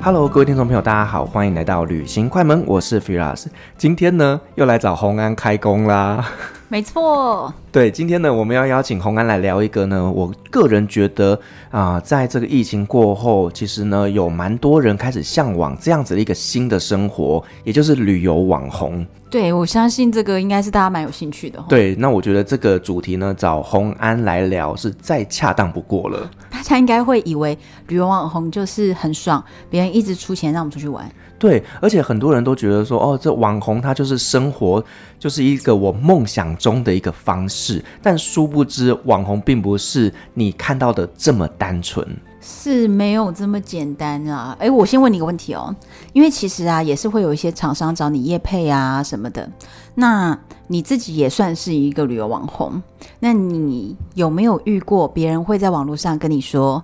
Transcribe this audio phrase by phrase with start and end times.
[0.00, 3.46] Hello，各位听众朋友，大家好，欢迎来到旅行快门，我是 Firas。
[3.76, 6.24] 今天呢，又来找红安开工啦。
[6.70, 11.32] 没错，对，今天呢，我们要邀请洪安来聊一个呢，我个人觉得
[11.70, 19.06] 啊、呃，在这个疫情过后，其实呢，有蛮多人开始向往这样子的一个新的生活，也就是旅游网红。
[19.30, 21.62] 对，我相信这个应该是大家蛮有兴趣的。
[21.70, 26.30] 对，那我觉得这个主题呢，找洪安来聊是再恰当不过了。
[26.50, 31.10] 大家应该会以为旅游网红就是很爽，别人一直出钱让我们出去玩。
[31.38, 34.82] 对，而且很多人都觉得说，哦，这网红他就是生活，
[35.20, 37.84] 就是一个我梦想中的一个方式。
[38.02, 42.04] 但殊不知，网红并不是你看到的这么单纯，
[42.40, 44.56] 是没有这么简单啊。
[44.58, 45.72] 哎，我先问你一个问题哦，
[46.12, 49.48] 因为其实啊，也是会有一些厂商找你业配啊什么的。
[49.94, 52.82] 那你自己也算是一个旅游网红，
[53.20, 56.82] 那你有没有遇过别人会在网络上跟你说，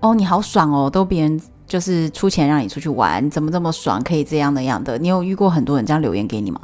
[0.00, 1.40] 哦，你好爽哦，都别人。
[1.70, 4.02] 就是出钱让你出去玩，怎么这么爽？
[4.02, 4.98] 可以这样那样的。
[4.98, 6.60] 你有遇过很多人这样留言给你吗？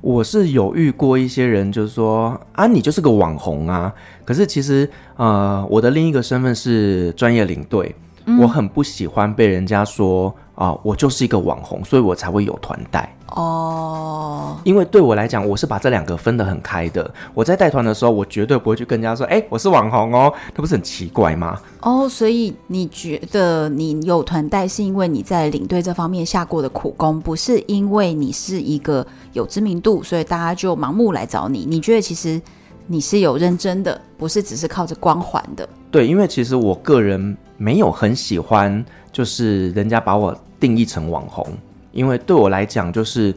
[0.00, 3.92] 我是有遇过一些人，就是说啊，你就是个网红啊。
[4.24, 7.94] 可是其实，呃，我的另一个身份是专业领队，
[8.28, 13.10] 嗯、我很不喜欢被人家说啊、呃，我就是一个网红，所以我才会有团带。
[13.28, 17.10] 哦，因为对我来讲，我是把这两个分得很开的。
[17.32, 21.58] 我在带团的时候，我绝对不会去跟人家说，哎、欸，我是网红哦，那不是很奇怪吗？
[21.80, 31.64] 哦，所以你觉得你有团带是因为你在领队这方面下过的苦功，不是因为你是一个有知名度，所以大家就盲目来找你。
[31.66, 32.40] 你觉得其实
[32.86, 35.68] 你是有认真的，不是只是靠着光环的。
[35.90, 38.82] 对，因为其实我个人没有很喜欢，
[39.12, 41.46] 就是人家把我定义成网红。
[41.92, 43.34] 因为对我来讲，就是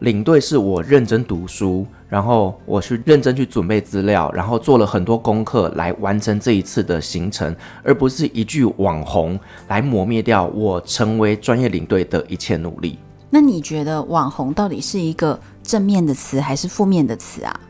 [0.00, 9.38] 领队是我认真读书，然后我去认真去准备资料，然后做了很多功课来完成这一次的行程，而不是一句网红
[9.68, 12.98] 来磨灭掉我成为专业领队的一切努力。
[13.30, 17.60] 那你觉得网红到底是一个正面的词还是负面的词啊？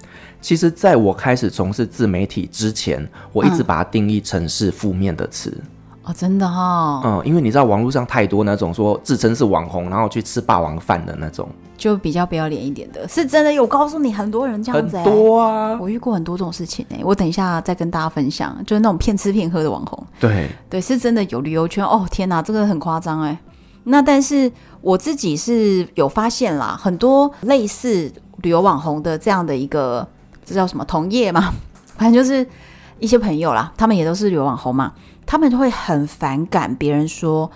[0.41, 5.55] 其实，在我开始从事自媒体之前，我一直把它定义成是负面的词。
[5.57, 5.67] 嗯
[6.05, 20.49] 哦，真的哈、哦，嗯，因为你知道网络上太多那种说自称是网红，然后去吃霸王饭的那种，就比较不要脸一点的，是真的有告诉你很多人这样子，很多啊，我遇过很多这种事情哎，我等一下再跟大家分享，就是那种骗吃骗喝的网红，对。
[20.69, 23.39] 对，是真的有旅游圈哦，天哪，这个很夸张哎，
[23.85, 30.05] 那但是我自己是有发现啦，很多类似旅游网红的这样的一个，
[30.45, 31.53] 这叫什么同业嘛，
[31.97, 32.45] 反正就是
[32.99, 34.93] 一些朋友啦，他们也都是旅游网红嘛。
[35.27, 37.51] 他们会很反感别人说：“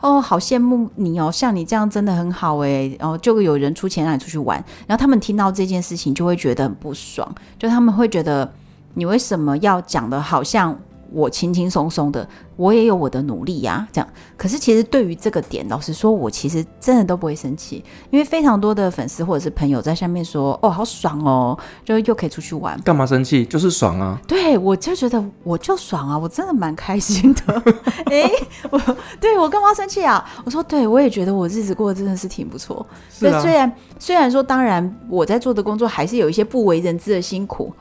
[0.00, 7.28] 哦，好羡慕你哦，像你这样真的很好诶。”然后就有人出钱让你出去玩，然后他们听到这件事情就会觉得很不爽，
[7.58, 8.52] 就他们会觉得
[8.94, 10.78] 你为什么要讲的好像
[11.12, 14.08] 我轻轻松松的，我也有我的努力呀，这样。
[14.36, 23.44] 可是其实对于这个点，老实说，我其实真的都不会生气，因为非常多的粉丝或者是朋友在下面说：“哦，好爽哦，就又可以出去玩。”干嘛生气？
[23.46, 24.20] 就是爽啊！
[24.26, 27.62] 对，我就觉得我就爽啊，我真的蛮开心的。
[28.10, 28.30] 哎，
[28.70, 28.78] 我
[29.20, 30.24] 对我干嘛生气啊？
[30.44, 32.84] 我说，对我也觉得我日子过得真的是挺不错。
[33.20, 37.72] 对，虽然虽然说，当然我在做的工作还是有一些不为人知的辛苦，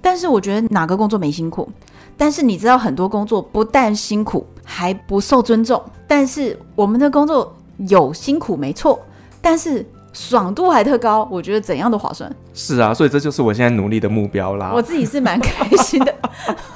[0.00, 1.68] 但是我觉得哪个工作没辛苦？
[2.16, 5.82] 但是你知道，很多工作不但辛苦，还不受尊重。
[6.06, 7.56] 但是我们的工作
[7.88, 9.00] 有辛苦没错，
[9.40, 12.30] 但是爽度还特高，我觉得怎样都划算。
[12.52, 14.70] 是啊，所以这就是我现在努力的目标啦。
[14.72, 16.14] 我自己是蛮开心的，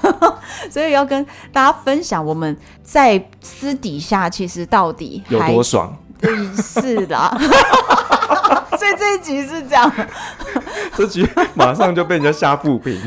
[0.68, 5.96] 所以要跟大家分享我们在私底下其实到底有多爽。
[6.60, 7.16] 是的，
[8.76, 9.92] 所以这一集是这样，
[10.96, 11.24] 这集
[11.54, 13.00] 马上就被人家下负评。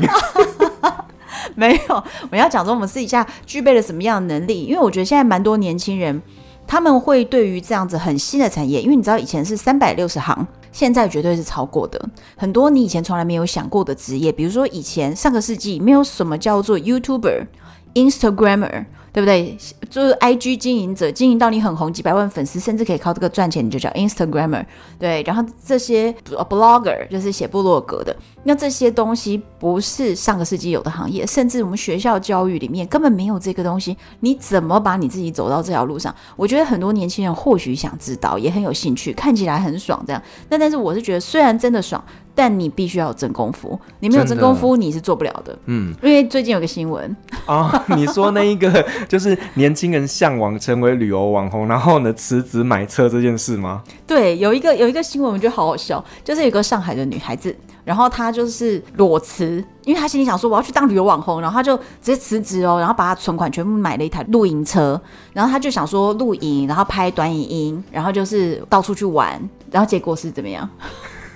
[1.54, 6.22] 没有，我要讲说我们私底下具备了什么样的能力，因为我觉得现在蛮多年轻人。
[6.64, 12.00] 他们会对于这样子很新的产业，因为你知道以前是三百六十行，现在绝对是超过的。
[12.36, 17.46] 很多你以前从来没有想过的职业，比如说以前上个世纪没有什么叫做 YouTuber、
[17.94, 18.84] Instagrammer。
[19.14, 19.58] 对不对？
[19.90, 24.64] 就是 IG 经营者，经营到你很红，几百万粉丝，甚至可以靠这个赚钱，你就叫 Instagrammer。
[24.98, 33.96] 对，然后这些 Blogger 就是写部落格的，那这些东西不是上个世纪有的行业，甚至我们学校教育里面根本没有这个东西。
[34.20, 36.14] 你怎么把你自己走到这条路上？
[36.36, 40.22] 我觉得很多年轻人或许想知道，也很有兴趣，看起来很爽这样。
[40.48, 42.02] 那但是我是觉得，虽然真的爽。
[42.34, 45.54] 但你必须要有真功夫，你没有真功夫，你是做不了的。
[45.66, 53.82] 嗯，因为最近有个新闻 哦，你说那一个就是年轻人向往成为旅游网红，然后呢辞职买车这件事吗？
[54.06, 65.00] 对，有一个有一个新闻，我觉得好好笑，就是有个上海的女孩子，然后他就是裸辞，因为他心里想说我要去当旅游网红，然后他就直接辞职哦，然后把他存款全部买了一台露营车，
[65.32, 69.40] 然后他就想说露营，然后拍短影音，然后就是到处去玩，
[69.70, 70.68] 然后结果是怎么样？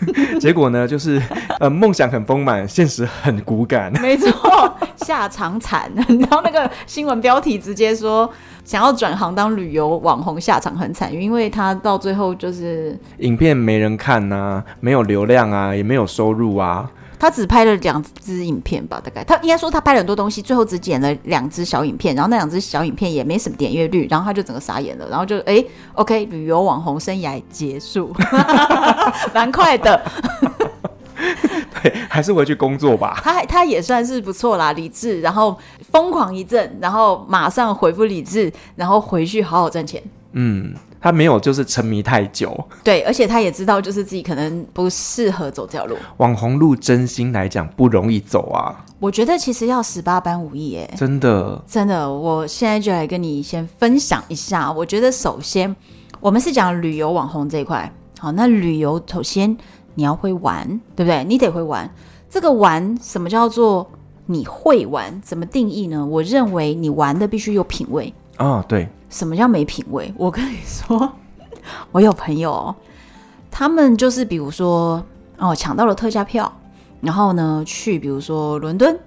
[0.41, 1.21] 结果呢，就是
[1.59, 3.93] 呃，梦想很丰满，现实很骨感。
[4.01, 4.31] 没错，
[4.97, 5.91] 下场惨。
[5.95, 8.31] 然后那个新闻标题直接说，
[8.65, 16.91] 想要转行当旅游网红，下场很惨，因为他到最后就是影片没人看呐、啊，没有流量啊，也没有收入啊。
[17.19, 25.65] 他只拍了两支影片吧，大概他应该说他拍了很多东西，最后只剪了两支小影片，然后那两支小影片也没什么点阅率，然后他就整个傻眼了，然后就哎
[25.95, 28.15] ，OK，旅游网红生涯结束，
[29.35, 30.01] 蛮快的。
[31.83, 33.21] 对，还是回去工作吧。
[33.25, 35.57] 他他也算是不错啦，理智，然后
[35.91, 40.03] 疯狂一阵，然后马上恢复理智，然后回去好好赚钱。
[40.33, 40.75] 嗯。
[41.01, 45.97] 他没有就是沉迷太久，对，而且他也知道就是自己可能不适合走这条路。
[46.17, 54.73] 网红路真心来讲不容易走啊，我觉得其实要十八般武艺，哎，真的，真的，我现在就来跟你先分享一下。
[54.73, 55.75] 我觉得首先
[56.21, 59.57] 我们是讲旅游网红这一块，好，那旅游首先
[59.95, 60.67] 你要会玩，
[60.97, 61.25] 对不对？
[61.25, 61.89] 你得会玩。
[62.29, 63.89] 这个玩什么叫做
[64.27, 65.21] 你会玩？
[65.23, 66.05] 怎么定义呢？
[66.05, 68.89] 我认为你玩的必须有品味啊，哦，对。
[69.09, 70.13] 什么叫没品味？
[70.17, 71.13] 我跟你说，
[71.93, 72.75] 我有朋友，
[73.51, 75.03] 他们就是比如说
[75.39, 76.53] 哦，抢到了特价票，
[77.01, 78.99] 然后呢去比如说伦敦，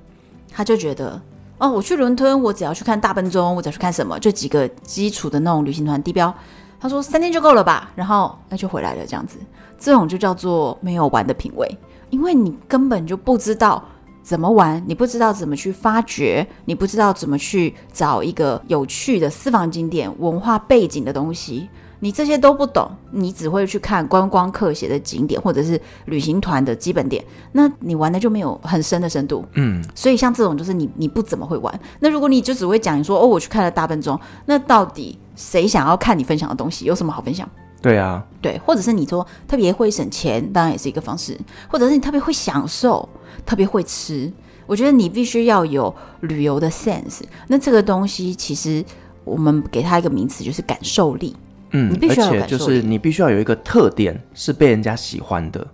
[0.51, 1.21] 他就觉得
[1.57, 6.33] 哦，我去伦敦，我只要去看大笨钟，我只要去看什么，就几个基础的那种旅行团地标，
[6.79, 9.37] 他说三天就够了吧，然后那就回来了这样子，
[9.77, 11.77] 这种就叫做没有玩的品味，
[12.09, 13.83] 因为你根本就不知道。
[14.29, 14.79] 怎么玩？
[14.85, 21.67] 你不知道怎么去发掘，你不知道怎么去找一个有趣的私房景点、文化背景的东西，
[21.99, 29.43] 你这些都不懂，你只会去看观光客写的景点或者是旅行团的基本点，那你玩的就没有很深的深度。
[29.55, 31.79] 嗯，所以像这种就是你你不怎么会玩。
[31.99, 36.85] 那如果你就只会讲你说哦，我去看了大笨钟，那到底谁想要看你分享的东西？
[36.85, 37.49] 有什么好分享？
[37.81, 43.07] 对啊，对，或者是你说特别会省钱，当然也是一个方式，或者是你特别会享受，
[43.45, 44.31] 特别会吃。
[44.65, 47.21] 我觉得你必须要有旅游的 sense。
[47.47, 48.83] 那这个东西其实
[49.23, 51.35] 我们给它一个名词，就是感受力。
[51.71, 55.65] 嗯，你必须要有感受力，而且就是你必须要有一个特点是被人家喜欢的。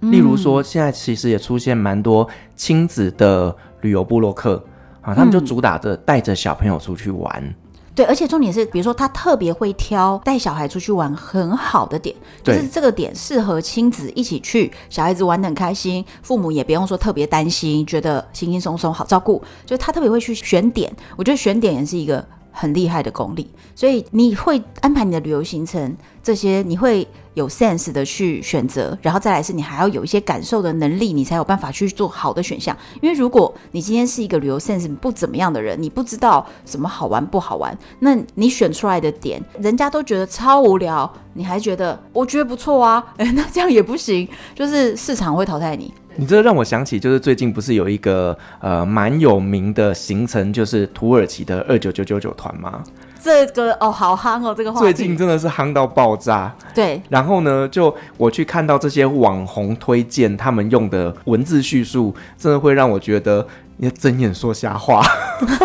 [0.00, 4.62] 例如说，现在其实也出现蛮多亲子的旅游部落客
[5.00, 7.54] 啊，他们就主打着带着小朋友出去玩。
[7.94, 32.76] 对，而且重点是，比如说他特别会挑带小孩出去玩很好的点，就是这个点适合亲子一起去，小孩子玩得很开心，父母也不用说特别担心，觉得轻轻松松好照顾，就他特别会去选点，我觉得选点也是一个很厉害的功力，所以你会安排你的旅游行程，这些你会有 sense 的去选择，然后再来是你还要有一些感受的能力，你才有办法去做好的选项。
[33.00, 45.92] 因为如果你今天是一个旅游 sense 不怎么样的人，你不知道什么好玩不好玩，那你选出来的点，人家都觉得超无聊，你还觉得我觉得不错啊，诶， 那这样也不行，就是市场会淘汰你。
[46.16, 52.82] 你这让我想起，就是最近不是有一个呃蛮有名的行程，就是土耳其的二九九九九团吗？
[53.22, 56.52] 这个哦，好夯哦，这个话题最近真的是夯到爆炸。
[56.74, 65.02] 对，然后呢，就我去看到这些网红推荐他们用的文字叙述，真的会让我觉得你睁眼说瞎话。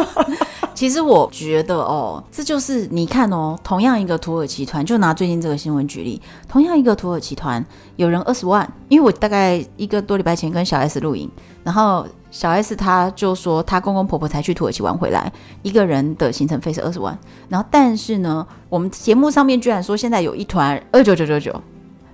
[0.78, 7.66] 其实我觉得哦，这就是你看哦，同样一个土耳其团，就拿最近这个新闻举例，同样一个土耳其团，
[7.96, 11.28] 有人二十万，因为我大概一个多礼拜前跟小 S 录影，
[11.64, 17.18] 然后小 S 他就说他公公婆婆才去土耳其玩回来，一个人的行程费是二十万，
[17.50, 21.60] 然后但是呢，我们节目上面居然说现在有一团二九九九九，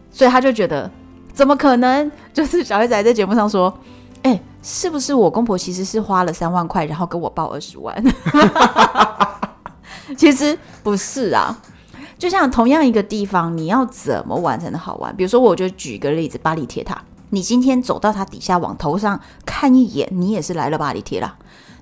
[0.09, 0.89] 所以他就觉得
[1.33, 2.09] 怎么可能？
[2.31, 3.77] 就是小 S 还在节目上说。
[4.23, 7.93] 哎，是不是我公婆其实是花了三万块，然后给我报二十万？
[10.17, 11.55] 其实不是啊，
[12.17, 15.15] 就像同样一个地方，你要怎么玩才能好玩？
[15.15, 21.35] 比如说，我就举个例子，巴黎铁塔，你今天走到它底下，往头上看一眼，你也是来了巴黎铁塔。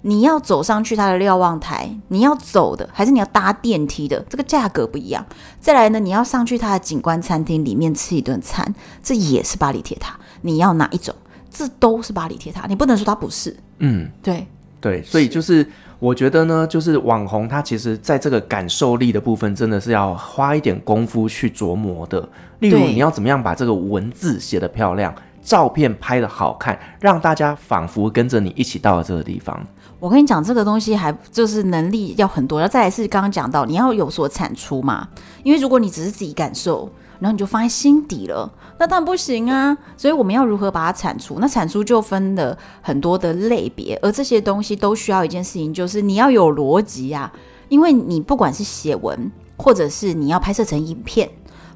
[0.04, 4.20] 你要走上去它的瞭望台，你要走的还是你要搭电梯的？
[4.28, 5.24] 这个价格不一样。
[5.60, 8.74] 再来呢，你要上去它的景观餐厅里面吃一顿餐，
[9.04, 10.18] 这也是巴黎铁塔。
[10.42, 11.14] 你要哪一种？
[11.52, 13.56] 这都是巴黎铁塔，你不能说它不是。
[13.80, 14.48] 嗯，对
[14.80, 15.68] 对，所以就是
[16.00, 22.28] 我觉得呢，就是网红他其实在这个感受力的部分，真的是要花一点功夫去琢磨的。
[22.60, 29.60] 例如，你要怎么样把这个文字写得漂亮，照片拍得好看，让大家仿佛跟着你一起到了这个地方。
[30.00, 35.08] 我跟你讲，这个东西还就是能力要很多，要再来是刚刚讲到，你要有所产出嘛。
[35.44, 36.92] 因为如果你只是自己感受，
[37.22, 38.52] 然后你就放在心底了。
[38.78, 41.38] 那当然不行啊，所以我们要如何把它铲除？
[41.40, 47.32] 那铲除就分了很多的类别，而这些东西都需要一件事情，就是你要有逻辑啊。
[47.70, 51.30] 因为你不管是写文，或者是你要拍摄成影片，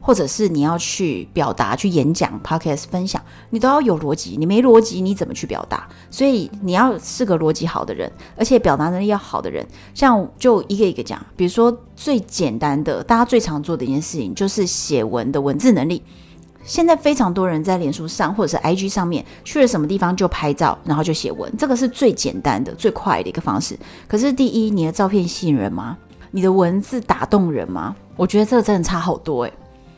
[0.06, 3.20] 或者是你要去表达、去演讲、podcast 分享，
[3.50, 4.36] 你都要有逻辑。
[4.38, 5.88] 你没逻辑，你怎么去表达？
[6.12, 9.66] 所以你要是个逻辑好的人，而且表达能力要好的人。
[9.96, 16.04] 像就一个一个讲，比如说最简单的，大家最常做的一件事情，就是写文的文字能力。
[16.64, 23.76] 现在非常多人在脸书上或者是 IG 上面去了什么地方就拍照，然后就写文，这个是最简单的、最快的一个方式。
[24.08, 25.98] 可是，第一，你的照片吸引人吗？
[26.30, 27.96] 你的文字打动人吗？
[28.16, 29.54] 我觉得这个真的差好多诶。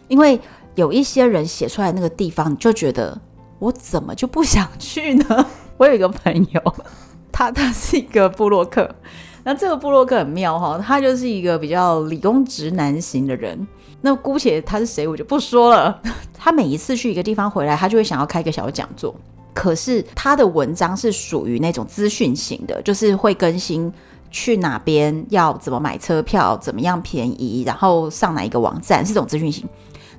[0.08, 0.40] 因为
[0.76, 3.20] 有一些人写出来那个地方，你就觉得
[3.60, 5.46] 我怎么就不想去呢？
[5.78, 6.76] 我有一个朋友，
[7.32, 8.96] 他他是一个部落客，
[9.44, 13.68] 那这个部落客很妙哈，他就是一个比较理工直男型的人。
[14.02, 16.00] 那姑且他是谁，我就不说了。
[16.38, 19.14] 他每一次去一个地方回来，他就会想要开一个小讲座。
[19.54, 23.92] 可是他的文章是属于那种资讯型的，就是会更新
[24.30, 29.68] 去哪边要怎么买车票，怎么样便宜，然后上哪一个网站，是这种资讯型。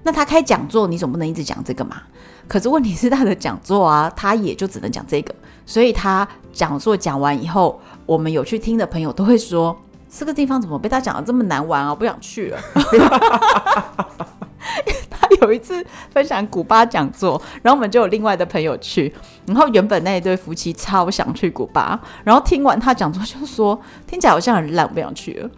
[0.02, 2.02] 那他开讲座，你总不能一直讲这个嘛？
[2.47, 5.35] 可是问题是他的讲座啊，他也就只能讲这个。
[5.67, 9.76] 所以他讲座讲完以后，我们有去听的朋友都会说。
[10.11, 11.95] 这个地方怎么被他讲的这么难玩啊？
[11.95, 12.59] 不想去了。
[15.11, 19.14] 他有一次分享古巴讲座，然后我们就有另外的朋友去，
[19.45, 25.50] 然后原本那一对夫妻超想去古巴，然后听完他讲座就说，听起来好像很烂，我不想去了。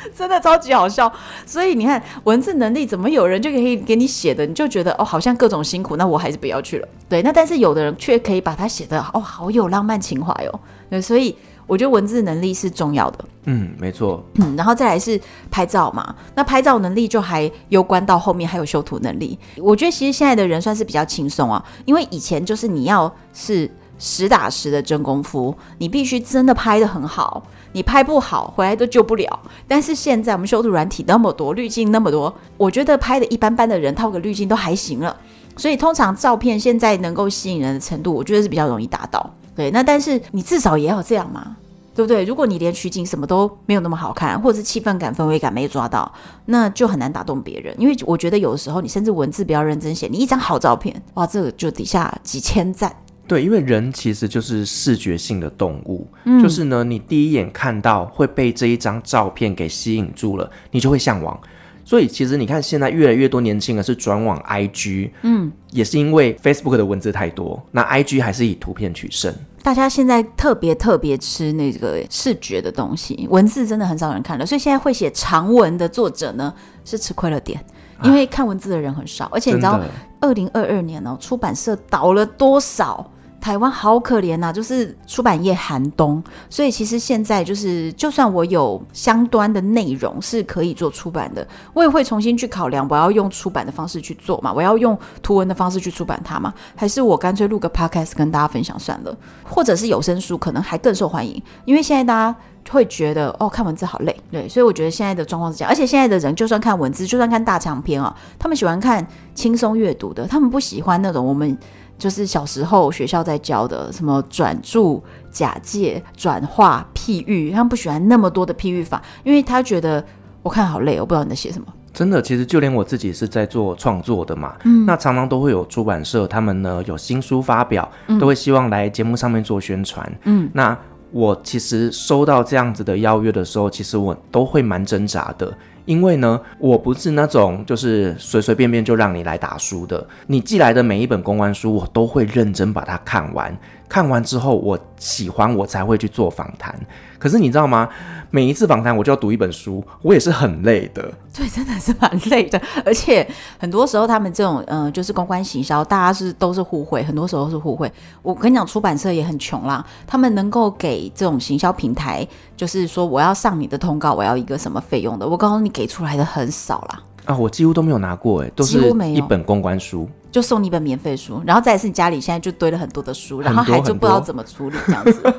[0.16, 1.12] 真的超级好笑。
[1.44, 6.88] 所以你看文字能力怎么有人就可以给你写的，你就觉得哦，好像各种辛苦，那我还是不要去了。
[7.08, 10.60] 对，那但是有的人却可以把它写的哦，好有浪漫情怀哦。
[10.88, 11.36] 对，所以。
[11.68, 19.38] 我觉得文字能力是重要的，嗯，没错，嗯，然后再来是拍照嘛，那拍照能力就还攸关到后面还有修图能力。
[19.58, 27.42] 我觉得其实现在的人算是比较轻松啊，因为以前就是你要是实打实的真功夫，你必须真的拍得很好，
[27.78, 29.40] 你拍不好回来都救不了。
[29.68, 35.16] 但是现在我们修图软体那么多，滤镜那么多，我觉得拍的一般般的人套个滤镜都还行了。
[35.56, 39.30] 所以通常照片现在能够吸引人的程度，我觉得是比较容易达到。
[39.54, 41.56] 对，那但是你至少也要这样嘛，
[41.94, 42.24] 对不对？
[42.24, 46.12] 如果你连取景什么都没有那么好看，或者是气氛感、氛围感没抓到，
[46.46, 47.72] 那就很难打动别人。
[47.78, 52.92] 因为我觉得有的时候你甚至文字比较认真写，你一张好照片，哇，这个就底下几千赞。
[53.28, 61.38] 对，因为人其实就是视觉性的动物，嗯，就是呢，你第一眼看到会被这一张照片给吸引住了，你就会向往。
[61.84, 69.34] 所以其实你看，现在越来越多年轻人是转往 IG，嗯，也是因为 Facebook 的文字太多，那 IG 还是以图片取胜。
[69.62, 76.52] 大家现在特别特别吃那个视觉的东西，文字真的很少人看了，所以现在会写长文的作者呢
[76.84, 77.58] 是吃亏了点，
[78.02, 79.80] 因为看文字的人很少，啊、而且你知道，
[80.20, 83.10] 二零二二年哦，出版社倒了多少？
[83.40, 96.52] 台湾好可怜呐、就是出版业寒冬，所以其实现在就是，就算我有相关的内容是可以做出版的，我也会重新去考量，我要用出版的方式去做嘛，我要用图文的方式去出版它吗？
[96.76, 102.38] 还是我干脆录个 podcast 跟大家分享算了，或者是有声书可能还更受欢迎，因为现在大家
[102.70, 104.14] 会觉得哦，看文字好累。
[104.30, 105.70] 对，所以我觉得现在的状况是这样。
[105.70, 111.56] 而且现在的人就算看文字，就算看大长篇啊，他们喜欢看轻松阅读的，他们不喜欢那种我们
[111.98, 120.02] 就是小时候学校在教的什么转注、假借、转化、譬喻，他们不喜欢那么多的譬喻法，因为他觉得
[120.42, 121.66] 我看好累，我不知道你在写什么。
[121.92, 127.90] 真的，其实就连我自己是在做创作的嘛，嗯，那常常都会有出版社，他们呢有新书发表，
[128.20, 130.78] 都会希望来节目上面做宣传，嗯，那
[131.10, 135.52] 我其实收到这样子的邀约的时候，其实我都会蛮挣扎的，
[135.88, 143.56] 因为呢，我不是那种就是随随便便就让你来打书的，你寄来的每一本公关书，我都会认真把它看完，
[143.88, 146.74] 看完之后我喜欢，我才会去做访谈。
[147.18, 147.88] 可是你知道吗？
[148.30, 151.10] 每一次访谈我就要读一本书，我也是很累的。
[151.34, 152.60] 对，真的是蛮累的。
[152.84, 153.26] 而且
[153.58, 157.90] 很多时候他们这种，嗯、呃，就是公关行销，大家是都是互惠，很多时候是互惠。
[158.22, 162.26] 我跟你讲，出版社也很穷啦，他们能够给这种行销平台，
[162.56, 167.02] 就是说我要上你的通告，我要一个什么费用的，我告诉你，给出来的很少啦。
[167.24, 168.78] 啊，我几乎都没有拿过，哎，都是
[169.14, 175.34] 一本公关书，就送你一本免费书，然后再来是你家里现在就堆了很多的书，然后还就不知道怎么处理这样子。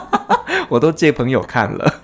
[0.68, 1.94] 我都借朋友看了，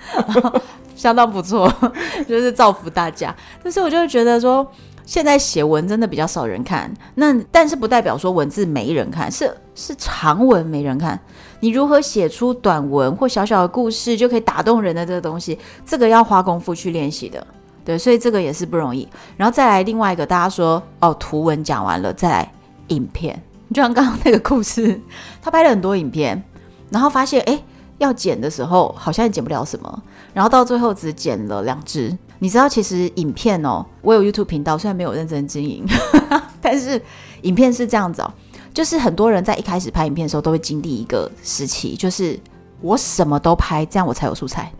[0.94, 1.72] 相当不错，
[2.28, 3.34] 就是造福大家。
[3.62, 4.64] 但是我就会觉得说，
[5.04, 11.18] 现在写文真的比较少人看，那但是不代表说文字没人看，是是长文没人看。
[11.58, 17.44] 你如何写出短文或小小的故事就可以打动人的这个东西，这个要花功夫去练习的。
[17.84, 19.08] 对，所以这个也是不容易。
[19.36, 22.52] 然后再来另外一个，大家说哦，图文讲完了，再来
[22.88, 23.42] 影片。
[23.72, 25.00] 就像刚刚那个故事，
[25.40, 26.42] 他拍了很多影片，
[26.90, 27.52] 然后发现哎。
[27.52, 27.64] 诶
[27.98, 30.02] 要剪的时候好像也剪不了什么，
[30.34, 32.12] 然后到最后只剪了两支。
[32.40, 35.84] 你知道，其实影片哦，我有 YouTube 频道，虽然没有认真经营，
[36.60, 37.00] 但是
[37.42, 38.32] 影片是这样子哦，
[38.74, 42.36] 就是很多人在一开始拍影片的时候都会经历一个时期，就是
[42.80, 44.72] 我什么都拍，这样我才有素材。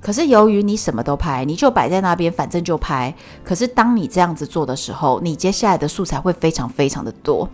[0.00, 3.14] 可是由于你什么都拍，你就摆在那边，反正就拍。
[3.44, 7.48] 可是当你这样子做的时候，你接下来的素材会非常非常的多。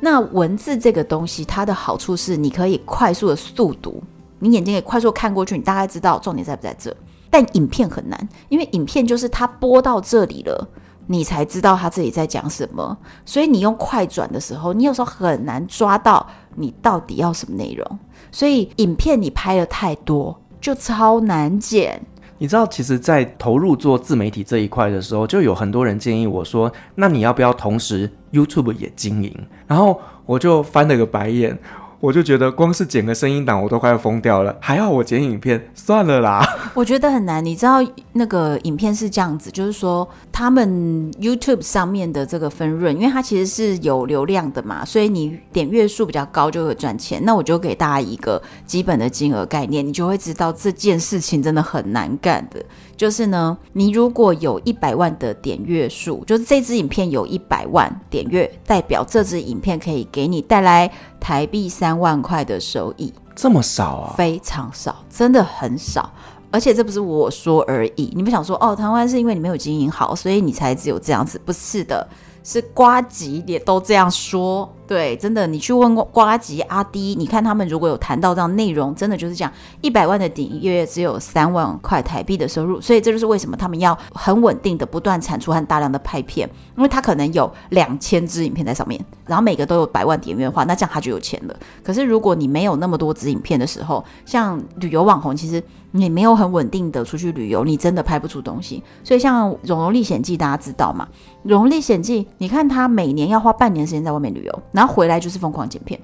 [0.00, 4.02] 那文字这个东西，它的好处是你可以快速的速读。
[4.40, 6.92] 你眼睛也快速看过去，你大概知道重点在不在这。
[7.30, 10.68] 但影片很难，因为影片就是它播到这里了，
[11.06, 12.98] 你才知道它自己在讲什么。
[13.24, 17.98] 所以你用快转的时候，你有时候很难抓到你到底要什么内容。
[18.32, 22.00] 所以影片你拍了太多，就超难剪。
[22.38, 29.32] 你知道，其实，在投入做自媒体这一块的时候，就有很多人建议我说：“那你要不要同时 YouTube 也经营？”
[29.68, 31.56] 然后我就翻了个白眼。
[32.02, 36.44] 我就觉得光是剪个声音档我都快要疯掉了，还要我剪影片，算了啦。
[36.74, 37.76] 我觉得很难，你知道
[38.14, 40.68] 那个影片是这样子，就是说他们
[41.12, 47.24] YouTube 上面的这个分润，因为它其实是有流量的嘛，所以你点阅数比较高就会赚钱。
[47.24, 52.60] 那我就给大家一个基本的金额概念，你就会知道这件事情真的很难干的。
[53.02, 60.88] 就是呢，你如果有一百万的点阅数，就是这支影片有一百万点阅，代表这支影片可以给你带来
[61.18, 63.12] 台币三万块的收益。
[63.34, 64.14] 这么少啊？
[64.16, 66.08] 非常少，真的很少。
[66.52, 71.40] 而且这不是我说而已，你们想说哦，台湾是因为你没有经营好，所以你才只有这样子？
[71.44, 72.08] 不是的。
[72.44, 91.56] 是瓜吉也都这样说，对，真的，你去问瓜吉阿迪，你看他们如果有谈到这样内容，真的就是讲一百万的订阅只有三万块台币的收入，所以这就是为什么他们要很稳定的不断产出和大量的拍片，因为他可能有两千支影片在上面，然后每个都有百万点阅的话，那这样他就有钱了。
[91.82, 98.82] 可是如果你没有那么多支影片的时候，像旅游网红，其实你没有很稳定的出去旅游，你真的拍不出东西。
[99.02, 101.08] 所以像《融融历险记》，大家知道吗？
[101.44, 102.24] 《融融历险记》。
[102.38, 106.00] 你看他每年要花半年时间在外面旅游，然后回来就是疯狂剪片，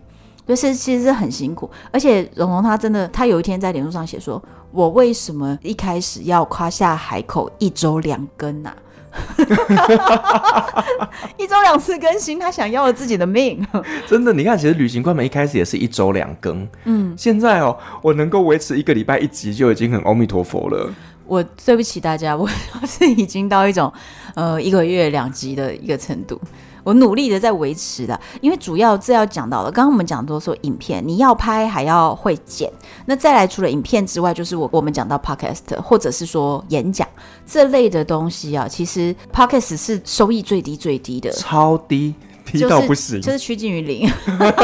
[0.47, 1.69] 就是其实是很辛苦。
[1.91, 8.77] 而且蓉蓉她真的，她有一天在脸书上写说：“我为什么一开始要夸下海口一周两更啊？
[11.39, 13.67] 一周两次更新，他想要了自己的命。
[14.07, 20.93] 真的，你看，其实旅行快门一开始也是一周两更，嗯，现在哦，我能够维持一个礼拜一集就已经很阿弥陀佛了。”
[21.27, 22.49] 我对不起大家， 我
[22.87, 23.93] 是已经到一种，
[24.35, 26.39] 呃，一个月两集的一个程度。
[26.89, 32.73] 我努力的在维持的，因为主要这要讲到了，刚刚我们讲都说影片，你要拍还要会剪。
[33.05, 37.07] 那再来除了影片之外，就是我我们讲到 podcast 或者是说演讲
[37.45, 42.15] 这类的东西啊，其实 podcast 是收益最低最低的，超低。
[42.53, 44.09] 低到不行，就是趋近于零，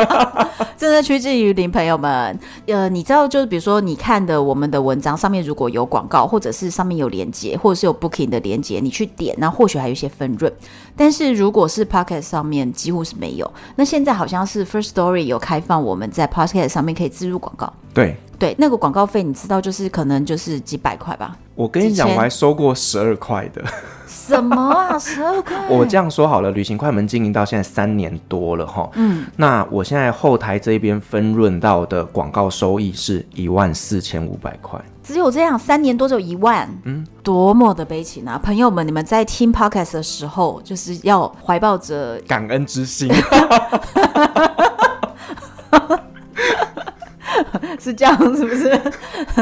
[0.79, 1.64] 真的趋近于零。
[1.75, 10.53] 朋友们，呃，你知道，就是比如说你看的我们的文章上面如果有广告，或者是上面有连接，或者是有 booking 的连接，你去点，那或许还有一些分润。
[10.94, 13.53] 但是如果是 Pocket 上面，几乎是没有。
[13.75, 17.73] 那现在好像是 First Story 有开放，我们在 Pocket 上面可以植入广告。
[17.92, 21.37] 对对，那个广告费你知道，就是可能就是几百块吧。
[21.57, 23.64] 我跟你讲，我还收过十二块的。
[24.27, 25.55] 什么啊，十二块？
[25.69, 28.89] 我这样说好了，旅行快门经营到现在三年多了哈。
[28.95, 34.81] 嗯，那我现在后台这边分润到的广告收益是一万四千五百块。
[35.03, 38.41] 只有这样，三年多只有一万，嗯，多么的悲情啊！
[38.43, 43.13] 朋友们，你们在听 Podcast 的时候，就是要怀抱着感恩之心。
[47.79, 48.81] 是这样，是不是？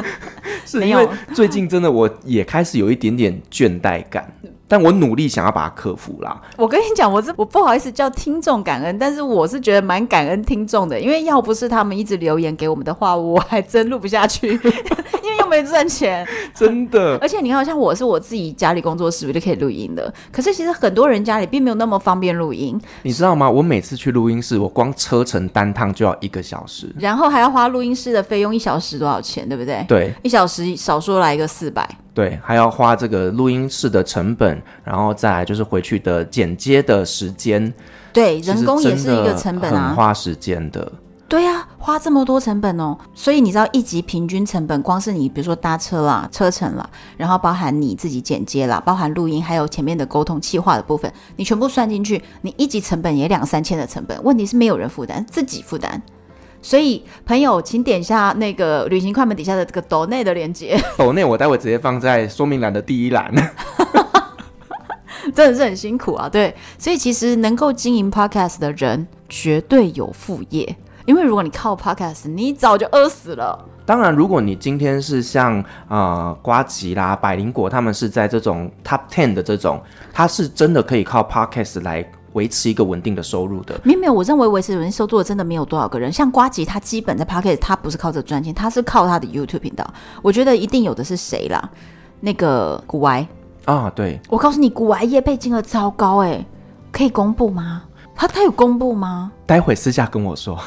[0.67, 4.33] 是因为最近真的我也开始有一点点倦怠感。
[4.73, 6.41] 但我努力想要把它克服啦。
[6.57, 14.49] 我跟你讲，我这我不好意思叫听众感恩，但是我是觉得蛮感恩听众的，因为要不是他们一直留言给我们的话，我还真录不下去，
[15.23, 17.19] 因为没赚钱， 真的。
[17.21, 20.13] 而且你看，像我是我自己家里工作室，我就可以录音的。
[20.33, 23.51] 可是其实很多人家里并没有那么方便录音，你知道吗？
[23.51, 29.85] 我每次去录音室，我光车程单趟就要一个小时，然后还要花录音室的费用，一小时多少钱，对不对？
[29.87, 31.87] 对，一小时少说来一个四百。
[32.15, 37.73] 对，还要花这个录音室的成本，然后再来就是回去的剪接的时间。
[38.13, 40.93] 对，人工也是一个成本啊，很花时间的。
[41.33, 42.95] 对呀、啊，花这么多成本哦。
[43.15, 54.23] 所以你知道一集平均成本，光是你比如说搭车啦、车程啦，然后包含你自己剪接啦，包含录音，还有前面的沟通、企划的部分，你全部算进去，你一集成本也两三千的成本。
[54.23, 56.03] 问题是没有人负担，自己负担。
[56.61, 60.79] 所以，朋友，请点一下那个旅行快门底下的这个抖内的链接。
[60.99, 63.33] 抖内我待会直接放在说明栏的第一栏。
[65.35, 66.55] 真的是很辛苦啊，对。
[66.77, 73.59] 所以其实能够经营 Podcast 的人绝对有副业，因为如果你靠 Podcast，你早就饿死了。
[73.85, 82.05] 当然，如果你今天是像呃瓜吉啦、百灵果他们是在这种 Top Ten 的这种，他是真的可以靠 Podcast 来。
[82.33, 86.11] 维持一个稳定的收入的，没有没有，我认为维持稳定收入的真的没有多少个人。
[86.11, 89.87] 像瓜吉，他基本在 Podcast 他不是靠着赚钱，他是靠他的 YouTube 频道。
[90.23, 91.69] 我觉得一定有的是谁啦？
[92.21, 93.29] 那个股癌
[93.67, 96.47] 啊，对，我告诉你，股癌业配金额超高哎、欸，
[96.91, 97.83] 可以公布吗？
[98.15, 99.31] 他他有公布吗？
[99.45, 100.59] 待会私下跟我说。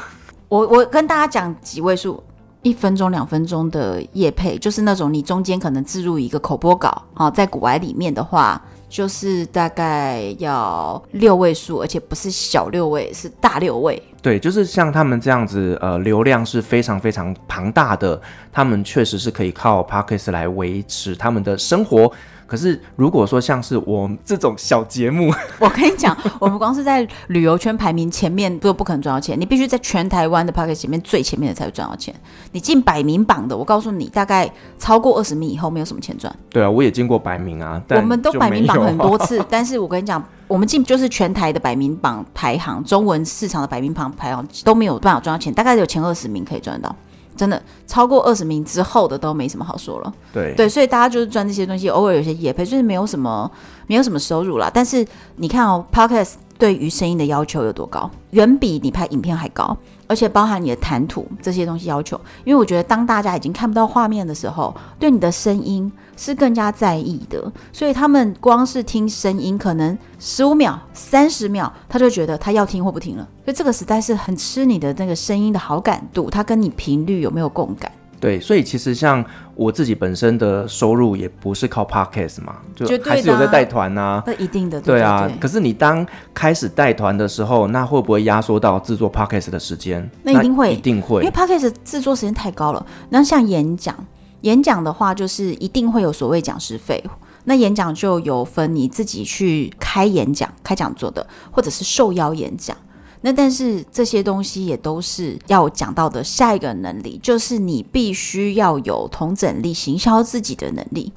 [0.48, 2.22] 我我跟大家讲几位数，
[2.62, 8.60] 一分钟、两分钟的业配，就是那种你中间可能置入一个口播稿啊，在股癌里面的话。
[8.88, 14.00] 就是大概要六位数，而且不是小六位，是大六位。
[14.22, 18.18] 对，就是像他们这样子，呃，流量是非常非常庞大的，
[18.52, 22.10] 他们确实是可以靠 Podcast 来维持他们的生活。
[22.46, 29.38] 可是，如果说像是我们这种小节目， 我跟你讲，我们光是在旅游圈排名前面都不可能赚到钱。
[29.38, 32.14] 你必须在全台湾的 podcast 前面最前面的才会赚到钱。
[32.52, 36.34] 你进百名榜的，我告诉你，大概超过二十名以后没有什么钱赚。
[36.50, 39.44] 对啊，我也进过百名啊，我们都百名榜很多次。
[39.50, 46.94] 但是我跟你讲，我们进就是全台的百名榜排行，中文市场的百名榜排行都没有办法赚到钱，大概有前二十名可以赚到。
[47.36, 50.12] 真的超过二十名之后的都没什么好说了。
[50.32, 53.50] 对对，所以大家就是赚这些东西，偶尔有些也配，就是没有什么
[53.86, 54.70] 没有什么收入啦。
[54.72, 59.76] 但是你看哦，Podcast 对于声音的要求有多高，远比你拍影片还高。
[60.08, 67.52] 而且包含你的谈吐这些东西要求，因为我觉得当大家已经看不到画面的时候，对你的声音是更加在意的。
[67.72, 73.28] 所以他们光是听声音，可能十五秒、三十秒，他就觉得他要听或不听了。
[73.44, 77.90] 所以这个实在是很吃你的那个声音的好感度，他跟你频率有没有共感。
[78.18, 79.22] 对，所以其实像
[79.54, 84.22] 我自己本身的收入也不是靠 Podcast 嘛，就还是有在带团呐、啊。
[84.26, 85.30] 那一定的，对啊。
[85.38, 90.10] 可是你当开始带团的时候，那会不会压缩到制作 Podcast 的时间？
[90.22, 92.84] 那一定会，一定会，因为 Podcast 制作时间太高了。
[93.10, 93.94] 那像演讲，
[94.42, 97.02] 演讲的话就是一定会有所谓讲师费。
[97.48, 102.76] 那演讲就有分你自己去开演讲、开讲座的，或者是受邀演讲。
[103.20, 111.12] 那但是这些东西也都是要讲到的下一个能力，就是你必须要有同整力、行销自己的能力、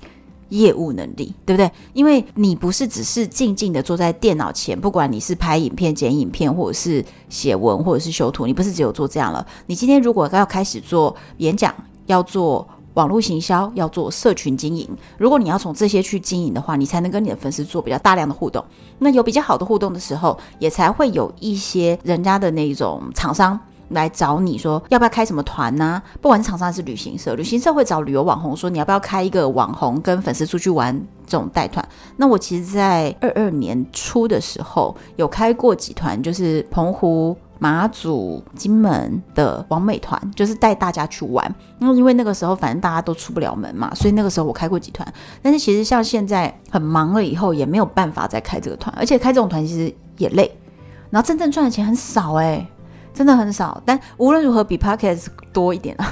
[0.49, 1.71] 业务能力，对不对？
[1.93, 9.43] 因为你不是只是静静的坐在电脑前，不管你是拍影片、剪影片，或者是写文，或者是修图，你不是只有做这样了。
[9.65, 11.73] 你今天如果要开始做演讲，
[12.05, 12.67] 要做。
[12.99, 14.85] 网络行销要做社群经营，
[15.17, 18.61] 如果你要从这些去经营的话，你才能跟你的粉丝做比较大量的互动。
[18.97, 23.57] 那有比较好的互动的时候，也才会有一些人家的那种厂商
[23.87, 30.93] 来找你说要不要开什么团呢、不管是厂商还是旅行社，旅行社会找旅游网红说你要不要开一个网红跟粉丝出去玩
[31.25, 31.87] 这种带团。
[32.17, 37.33] 那我其实，在二二年初的时候有开过几团，就是澎湖。
[37.61, 41.53] 马祖、金门的王美团，就是带大家去玩。
[41.77, 45.05] 那因为那个时候反正大家都出不了门嘛，所以那个时候我开过几团。
[45.41, 50.49] 但是其实像现在很忙了以后，也没有办法再开这个团，而且开这种团其实也累，
[51.09, 52.65] 然后真正赚的钱很少哎、
[53.13, 53.81] 真的很少。
[53.85, 56.11] 但无论如何比 Podcast 多一点啊，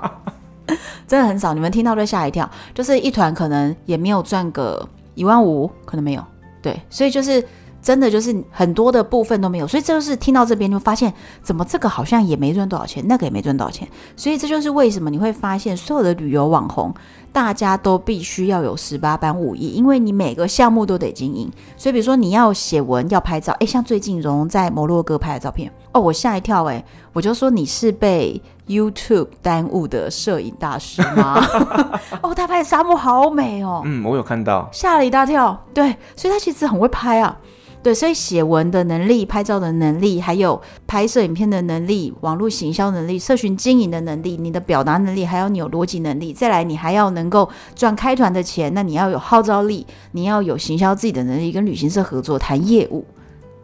[1.06, 1.52] 真的很少。
[1.52, 6.24] 你们听到都吓一跳，就是一团可能也没有赚个一万五，可能没有。
[6.62, 7.46] 对，所以就是。
[7.88, 11.10] 真的就是很多的部分都没有，所以这就是听到这边就发现，
[11.42, 16.92] 怎么这个好像也没赚多少钱，那个也没赚多少钱，所以这就是为什么你会发现所有的旅游网红，
[17.32, 21.50] 大家都必须要有十八般武艺，因为你每个项目都得经营。
[21.78, 31.42] 所以比如说你要写文，要拍照，诶，像最近蓉蓉在摩洛哥拍的照片，哦，我吓一跳，诶，我就说你是被 YouTube 耽误的摄影大师吗？
[32.20, 37.34] 哦，他拍的沙漠好美哦，嗯，我有看到，吓了一大跳，对，所以他其实很会拍啊。
[37.80, 53.06] 对，所以写文的能力、拍照的能力，还有拍摄影片的能力、网络行销能力、社群经营的能力，你的表达能力，还有你有逻辑能力，再来你还要能够赚开团的钱，那你要有号召力，你要有行销自己的能力，跟旅行社合作谈业务，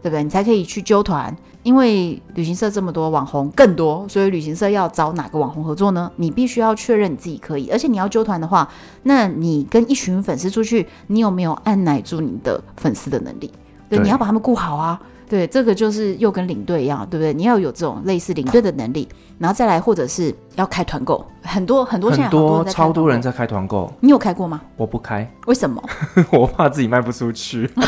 [0.01, 0.23] 对不对？
[0.23, 6.11] 你才可以去揪团，因为旅行社这么多，网红更多，所以旅行社要找哪个网红合作呢？
[6.17, 8.71] 你必须要确认你自己可以，而且你要揪团的话，
[9.03, 13.51] 那你跟一群粉丝出去，你有没有按捺住你的粉丝的能力？
[13.89, 15.01] 对，你要把他们顾好啊！
[15.27, 17.33] 对，这个就是又跟领队一样，对不对？
[17.33, 24.61] 你要有这种类似领队的能力，然后再来，或者是要开团购，很多很多现在很多超多人在开团购，你有开过吗？
[24.77, 25.83] 我不开，为什么？
[26.31, 27.71] 我怕自己卖不出去。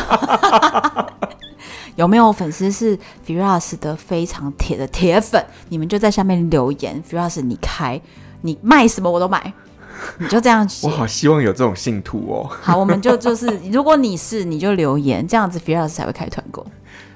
[1.95, 5.43] 有没有粉丝是 Firas 的非常铁的铁粉？
[5.69, 7.99] 你们就在下面留言，Firas 你开，
[8.41, 9.53] 你卖什么我都买。
[10.19, 12.49] 你就这样写，我好希望有这种信徒哦。
[12.61, 16.65] 好，我们就 就是，如果你是，你就留言，这样子 Firas 才会开团购。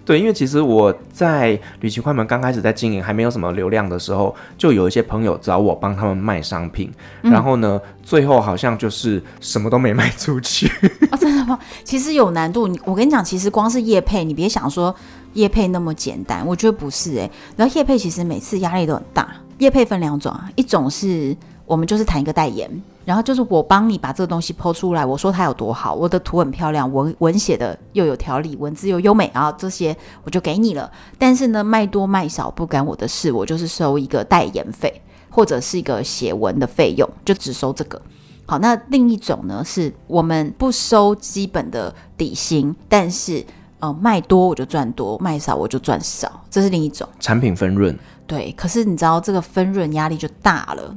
[0.04, 6.92] 对，因为其实我在旅行快门刚开始在经营，还没有什么流量的时候，就有一些朋友找我帮他们卖商品，
[7.22, 10.68] 嗯、然后呢，最后好像就是什么都没卖出去。
[11.12, 11.58] 哦，真的吗？
[11.84, 12.68] 其实有难度。
[12.84, 14.94] 我跟你讲，其实光是叶配，你别想说
[15.34, 17.32] 叶配那么简单，我觉得不是哎、欸。
[17.56, 19.30] 然后叶配其实每次压力都很大。
[19.60, 21.38] 叶配分两种啊，一种是。
[21.72, 22.70] 我们就是谈一个代言，
[23.06, 30.92] 然后就是我帮你把这个东西 po 出来，我说它有多好，我的图很漂亮，文文写的又有条理，文字又优美，然后这些我就给你了。
[31.18, 38.02] 但是呢，卖多卖少不干我的事，我就是收一个代言费或者是一个写文的费用，就只收这个。
[38.46, 43.42] 好，那另一种呢，是我们不收基本的底薪，但是
[43.80, 47.98] 呃卖多我就赚多，卖少我就赚少，这是另一种产品分润。
[48.28, 50.94] 对，可是你知道这个分润压力就大了。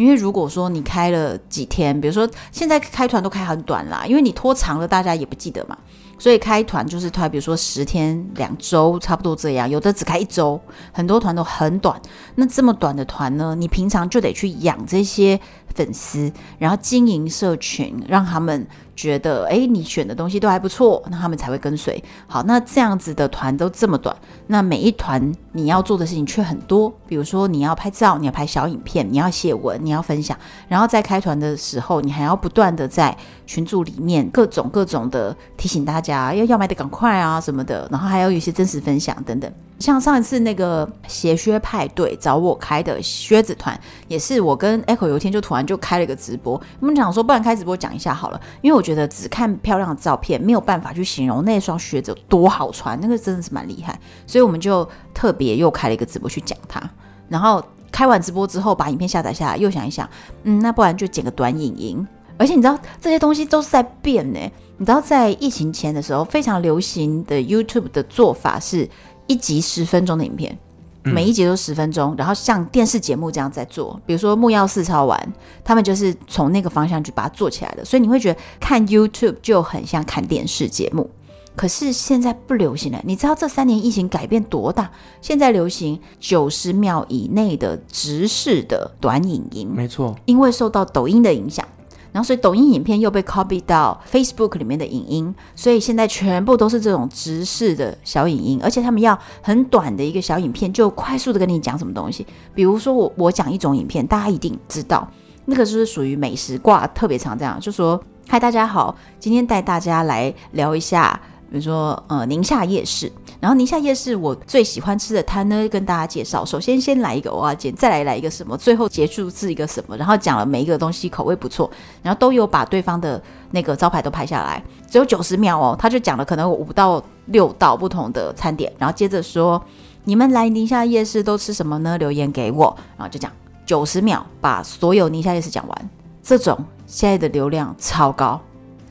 [0.00, 5.76] 因为如果说你开了几天，比如说现在开团都开很短啦，因为你拖长了，大家也不记得嘛。
[6.18, 9.68] 所以开团就是团，比如说十天、两周，差不多这样。
[9.68, 10.58] 有的只开一周，
[10.92, 12.00] 很多团都很短。
[12.36, 15.40] 那这么短的团呢，你平常就得去养这些
[15.74, 18.66] 粉丝，然后经营社群，让他们。
[18.96, 22.04] 觉得哎，你选的东西都还不错，那他们才会跟随。
[22.26, 24.14] 好，那这样子的团都这么短，
[24.50, 26.92] 那每一团你要做的事情却很多。
[27.06, 30.36] 比如说你要拍照，你要拍小影片，你要写文，你要分享，
[30.68, 39.50] 然后在开团的时候，你还要不断的在群组里面各种各种的提醒大家要要买的赶快啊什么的，然后还要有一些真实分享等等。
[39.78, 46.60] 像上一次那个鞋靴派对找我开的靴子团，也是我跟 Echo 有一天就突然就开了一个直播。
[46.80, 53.98] 我们讲说，不然开直播讲一下好了，因为我觉得只看漂亮的照片没有办法去形容那双靴子有多好穿，那个真的是蛮厉害。
[54.26, 56.80] 所以我们就特别又开了一个直播去讲它。
[57.28, 60.08] 然后开完直播之后，把影片下载下来，又想一想，
[60.44, 62.06] 嗯，那不然就剪个短影音。
[62.36, 64.40] 而且你知道这些东西都是在变呢。
[64.78, 68.88] 你知道在疫情前的时候，非常流行的 YouTube 的做法是。
[69.26, 70.58] 一集十分钟的影片，
[71.04, 73.96] 每一集都十分钟，嗯，然后像电视节目这样在做。
[74.04, 77.84] 比如说木曜四超玩，他们就是从那个方向去把它做起来的。
[77.84, 81.08] 所以你会觉得看 YouTube 就很像看电视节目。
[81.56, 84.90] 可是现在不流行了，你知道这三年疫情改变多大？
[85.20, 91.66] 现在流行九十秒以内的直视的短影音，没错，因为受到抖音的影响。
[92.12, 102.26] 然后，所以抖音影片又被 copy 到 Facebook 里面的影音，所以现在全部都是这种直视的小影音，而且他们要很短的一个小影片，就快速的跟你讲什么东西。
[102.52, 105.08] 比如说我我讲一种影片，大家一定知道，
[105.44, 113.10] 那个就是属于美食挂特别长，这样就说：嗨，大家好，今天带大家来聊一下比如说呃宁夏夜市，
[113.40, 116.44] 然后宁夏夜市我最喜欢吃的摊呢，跟大家介绍。
[116.44, 121.68] 首先先来一个蚵仔煎，再来来一个什么，最后结束是一个什么，然后讲了每一个东西口味不错，
[122.02, 129.60] 然后都有把对方的那个招牌都拍下来，只有九十秒哦，他就讲了可能五到六道不同的餐点，然后接着说
[130.04, 131.98] 你们来宁夏夜市都吃什么呢？
[131.98, 133.30] 留言给我，然后就讲
[133.66, 135.90] 九十秒把所有宁夏夜市讲完，
[136.22, 138.40] 这种现在的流量超高。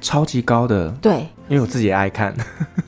[0.02, 2.34] 超级高的，对，因为我自己也爱看，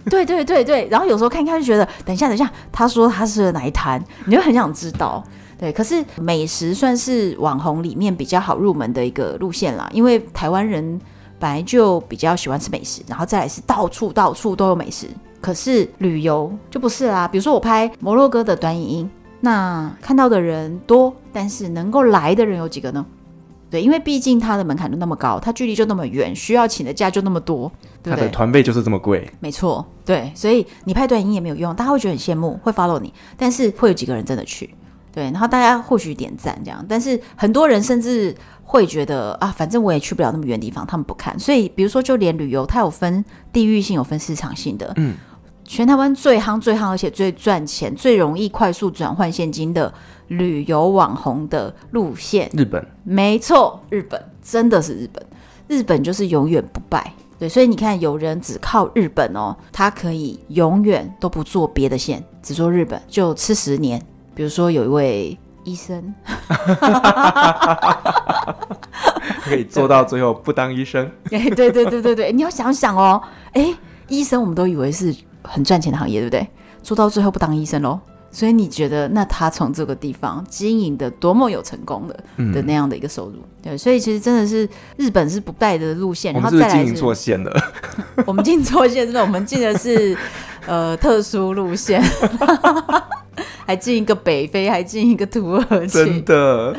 [0.05, 5.23] 对对对对，然后有时候看一看就觉得，等一下等一下，他说他是哪一摊，你就很想知道，
[5.59, 5.73] 对。
[5.73, 11.01] 可是美食算是网红里面比较好入门的一个路线啦，因为台湾人
[11.39, 15.07] 本来就比较喜欢吃美食，然后再来是到处到处都有美食。
[15.41, 23.03] 可是旅游就不是啦，比如说我拍摩洛哥的短影音，那看到的人多，但是能够来的人有几个呢？
[23.71, 27.71] 对，因为毕竟它的门槛就那么高，它距离就那么远，需要请的假就那么多，
[28.03, 28.19] 对不对？
[28.19, 34.75] 它的团费就是这么贵，没错，对，所以你派短影音也没有用，大家会觉得很羡慕，会 follow 你，但是会有几个人真的去？
[35.13, 41.37] 对，然后大家或许点赞这样，但是很多人甚至会觉得啊，反正我也去不了那么远的地方，他们不看。
[41.39, 45.15] 所以比如说，就连旅游，它有分地域性，有分市场性的，嗯，
[45.63, 49.93] 全台湾最夯、最夯，而且最赚钱、最容易快速转换现金的。
[50.31, 55.25] 旅游网红的路线，日本，没错，日本真的是日本，
[55.67, 64.01] 日本就是永远不败，对，所以你看，有人只靠日本哦，他可以永远都不做别的线，只做日本就吃十年。
[64.33, 66.13] 比如说有一位医生，
[69.43, 71.11] 可以做到最后不当医生。
[71.31, 73.75] 哎，对对对对对，你要想想哦，哎，
[74.07, 75.13] 医生我们都以为是
[75.43, 76.47] 很赚钱的行业，对不对？
[76.81, 77.99] 做到最后不当医生喽。
[78.31, 83.39] 所以你觉得，那他从这个地方经营的多么有成功的、嗯、的那样的一个收入？
[83.61, 87.53] 对，所以其实真的是日本是不败的路线，然后再来是经营错线的。
[88.25, 90.17] 我们进错线，真的，我们进的是
[90.65, 92.01] 呃特殊路线，
[93.67, 96.75] 还进一个北非，还进一个土耳其，真的。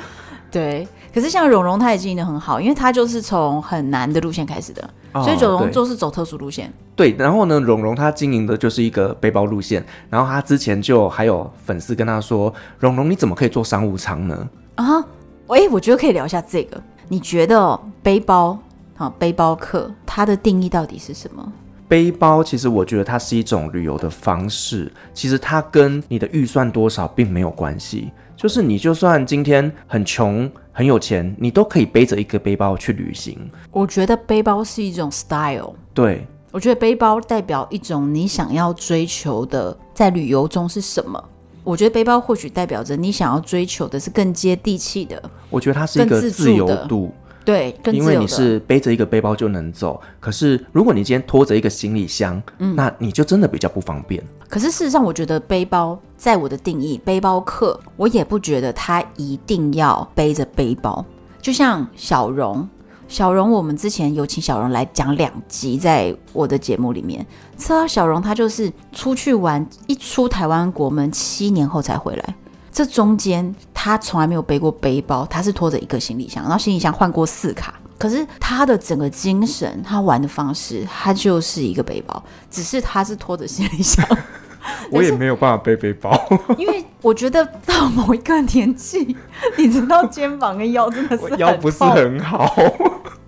[0.51, 4.91] 对，可是像蓉蓉，她也经营的很好，因为她就是从很难的路线开始的。
[5.15, 7.15] 所以九龙就是走特殊路线，对。
[7.19, 9.85] 然后呢，蓉蓉她经营的就是一个背包路线。
[10.09, 15.05] 然后她之前就还有粉丝跟她说：“蓉蓉，你怎么可以做商务舱呢？”啊，
[15.49, 16.81] 哎，我觉得可以聊一下这个。
[17.09, 18.59] 你觉得背包
[18.97, 21.53] 啊，背包客它的定义到底是什么？
[21.93, 28.11] 背包其实我觉得它是一种旅游的方式，其实它跟你的预算多少并没有关系。
[28.35, 33.39] 就是你就算今天很穷很有钱，你都可以背着一个背包去旅行。
[33.71, 35.75] 我觉得背包是一种 style。
[35.93, 41.23] 对，我觉得背包代表一种你想要追求的，在旅游中是什么？
[41.63, 45.23] 我觉得背包或许代表着你想要追求的是更接地气的。
[45.51, 47.13] 我觉得它是一个自由度。
[47.45, 54.23] 对，因为你是背着一个背包就能走，可是如果你今天拖着一个行李箱，嗯，那你就真的比较不方便。
[54.49, 61.05] 可是事实上，我觉得背包在我的定义，背包客，我也不觉得他一定要背着背包。
[61.41, 62.69] 就像小荣，
[63.09, 67.27] 小荣，我们之前有请小荣来讲两集，在我的节目里面，
[67.57, 72.37] 知道小荣他就是出去玩，一出台湾国门，七年后才回来。
[72.73, 77.75] 这中间他从来没有背过背包，他是拖着一个行李箱，然后行李箱换过四卡。
[77.99, 84.05] 可是他的整个精神，他玩的方式，他就是一个背包，只是他是拖着行李箱。
[84.91, 86.17] 我也没有办法背背包，
[86.57, 89.17] 因为我觉得到某一个年纪，
[89.59, 92.55] 你知道肩膀跟腰真的是腰不是很好。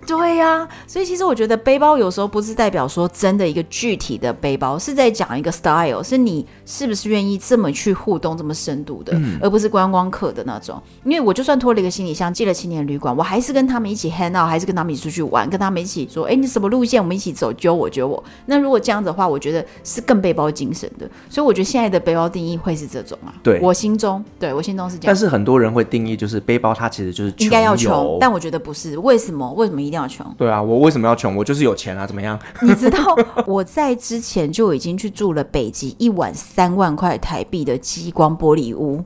[0.05, 10.81] 对呀、啊，所以其实我觉得背包有时候不是代表说真的一个具体的背包，是在讲一个 style，是你是不是愿意这么去互动、这么深度的，嗯、而不是观光客的那种。
[11.03, 17.01] 因为我就算拖了一个行李箱进了青年旅馆，我还是跟他们一起 hang out，还是跟他们一起出去玩，跟他们一起说，哎，你什么路线？
[17.01, 18.23] 我们一起走，揪我揪我。
[18.45, 21.09] 那如果这样子的话，我觉得是更背包精神的。
[21.29, 23.33] 所以我觉得现在的背包定义会是这种啊。
[23.41, 25.07] 对，我心中，对我心中是这样。
[25.07, 28.97] 但是很多人会定义就是背包，它其实就是应该要穷，但我觉得不是。
[28.99, 29.51] 为什么？
[29.53, 30.25] 为什么一定要穷？
[30.37, 30.79] 对啊，我。
[30.79, 31.35] 为什么要穷？
[31.35, 32.37] 我就是有钱啊，怎么样？
[32.61, 32.99] 你知道
[33.47, 39.03] 我在之前就已经去住了北极一晚三万块台币的激光玻璃屋，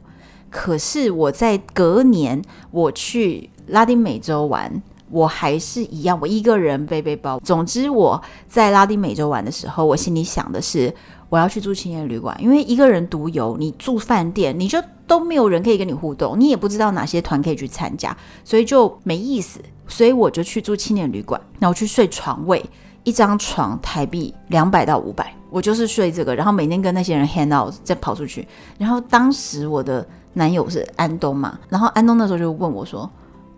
[0.50, 7.40] 可是我在隔年我去拉丁美洲玩，我还是一样，我一个人背背包。
[7.40, 10.94] 总之我在拉丁美洲玩的时候，我心里想的是
[11.30, 19.60] 我要去住青年旅馆，因为一个人独游，你住饭店你就都没有人可以跟你互动，你也不知道哪些团可以去参加，所以就没意思。
[19.88, 22.64] 所以我就去住青年旅馆，然后去睡床位，
[23.04, 28.48] 一张床台币两百到五百，我就是睡这个，然后每天跟那些人 hang out，再跑出去。
[28.78, 33.10] 然后当时我的男友是安东嘛，然后安东那时候就问我说：“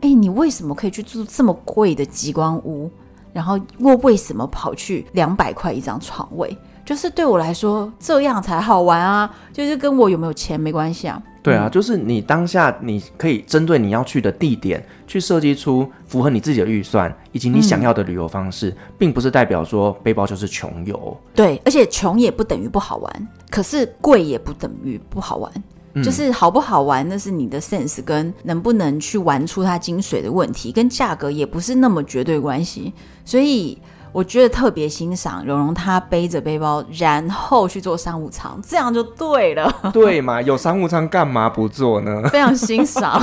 [0.01, 2.89] 哎，你为什么可以去住这么贵的极光屋？
[3.33, 11.21] 然后又为什么跑去两百块一张床位？”就是对我来说这样才好玩啊，就是跟我有没有钱没关系啊。
[11.43, 21.17] 对啊，就是你当下你可以针对你要去的地点去设计出符合你自己的预算以及你想要的旅游方式，嗯、并不是代表说背包就是穷游。
[21.33, 25.51] 对，而且穷也不等于不好玩，可是贵也不等于不好玩。
[26.03, 32.93] 就是好不好玩，那是你的 sense 跟能不能去玩出它精髓的问题，跟价格也不是那么绝对关系。
[33.25, 33.77] 所以。
[34.11, 39.73] 我觉得特别欣赏蓉蓉，她背着背包，然后去做商务舱，这样就对了。
[39.93, 40.41] 对嘛？
[40.41, 42.23] 有商务舱干嘛不做呢？
[42.29, 43.21] 非常欣赏，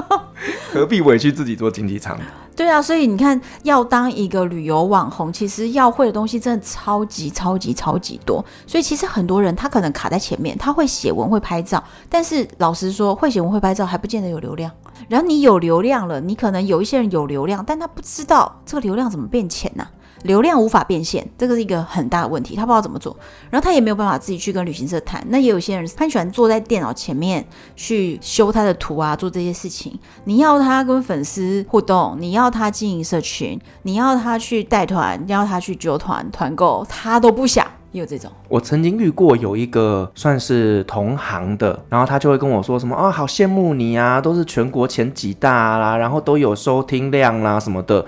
[0.72, 2.18] 何必委屈自己做经济舱？
[2.54, 8.44] 对啊，所以你看，要当一个旅游网红，其实要会的东西真的超级超级超级多。
[8.66, 14.70] 所以其实很多人他可能卡在前面，他会写文会拍照，但是老实说，会写文会拍照还不见得有流量。
[15.08, 19.90] 然后你有流量了，你可能有一些人有流量，但他不知道这个流量怎么变钱呢、啊？
[20.22, 23.16] 流量无法变现，这个是一个很大的问题，他不知道怎么做，
[23.50, 25.24] 然后他也没有办法自己去跟旅行社谈。
[25.28, 27.46] 那也有些人他喜欢坐在电脑前面
[27.76, 29.98] 去修他的图啊，做这些事情。
[30.24, 37.66] 你要他跟粉丝互动，你要他经营社群，你要他去带团，要他去揪团团购，他都不想。
[37.90, 48.04] 也有这种，我曾经遇过有一个算是同行的，然后他就会跟我说什么啊、哦，好羡慕你啊，都是全国前几大啦，然后都有收听量啦什么的。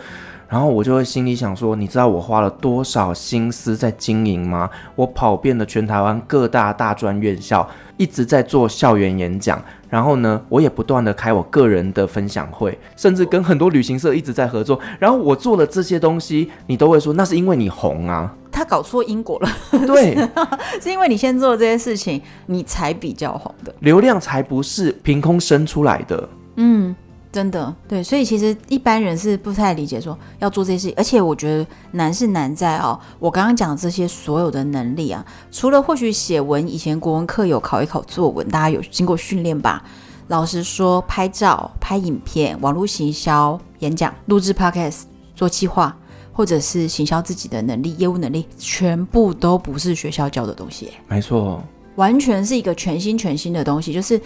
[0.50, 4.68] 然后我就会心里想说，你知道我花了多少心思在经营吗？
[4.96, 9.62] 我跑遍了全台湾各大大专院校，一直在做校园演讲。
[9.88, 14.78] 然后呢，我也不断的开我个人的分享会，甚至跟很多旅行社一直在合作。
[14.98, 18.34] 然后我做了这些东西，你都会说那是因为你红啊。
[18.50, 19.48] 他搞错因果了。
[19.86, 20.16] 对，
[20.82, 23.72] 是因为你先做这些事情，你才比较红的。
[23.78, 26.28] 流量才不是凭空生出来的。
[26.56, 26.94] 嗯。
[27.32, 39.84] 真的对，所以其实一般人是不太理解说要做这些事情，而且我觉得难是难在哦，我刚刚讲的这些所有的能力啊，除了或许写文，以前国文课有考一考作文，大家有经过训练吧？
[40.26, 45.02] 老实说，拍照、拍影片、网络行销、演讲、录制 podcast、
[45.36, 45.96] 做计划，
[46.32, 50.90] 或者是行销自己的能力、业务能力，全部都不是学校教的东西。
[51.06, 51.62] 没错，
[51.94, 54.20] 完全是一个全新全新的东西，就是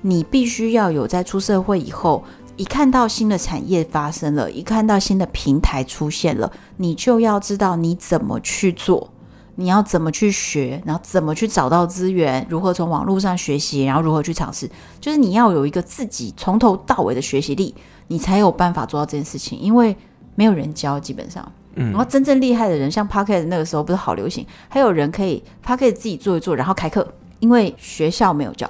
[0.00, 2.22] 你必须要有在出社会以后。
[2.60, 9.10] 一看到新的产业发生了，一看到新的平台出现了，你就要知道你怎么去做，
[9.54, 17.74] 你要怎么去学，然后怎么去找到资源，如何从网络上学习，然后如何去尝试，就是你要有一个自己从头到尾的学习力，
[18.08, 19.58] 你才有办法做到这件事情。
[19.58, 19.96] 因为
[20.34, 28.68] 没有人教，基本上，嗯，然后真正厉害的人，像 Podcast 那个时候不是好流行，还有人可以 Pocket 自己做一做，然后开课，因为学校没有教。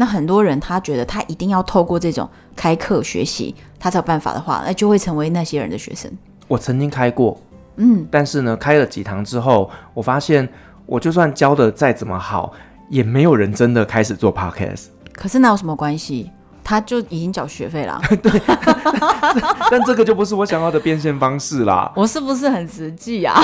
[0.00, 2.26] 那很多人他觉得他一定要透过这种
[2.56, 6.10] 开课学习，他才有办法的话，那就会成为那些人的学生。
[6.48, 7.38] 我曾经开过，
[7.76, 10.48] 嗯，但是呢，开了几堂之后，我发现
[10.86, 12.50] 我就算教的再怎么好，
[12.88, 14.86] 也没有人真的开始做 podcast。
[15.12, 16.30] 可是那有什么关系？
[16.64, 18.00] 他就已经缴学费了。
[18.22, 18.40] 对，
[19.70, 21.92] 但这个就不是我想要的变现方式啦。
[21.94, 23.38] 我是不是很实际啊？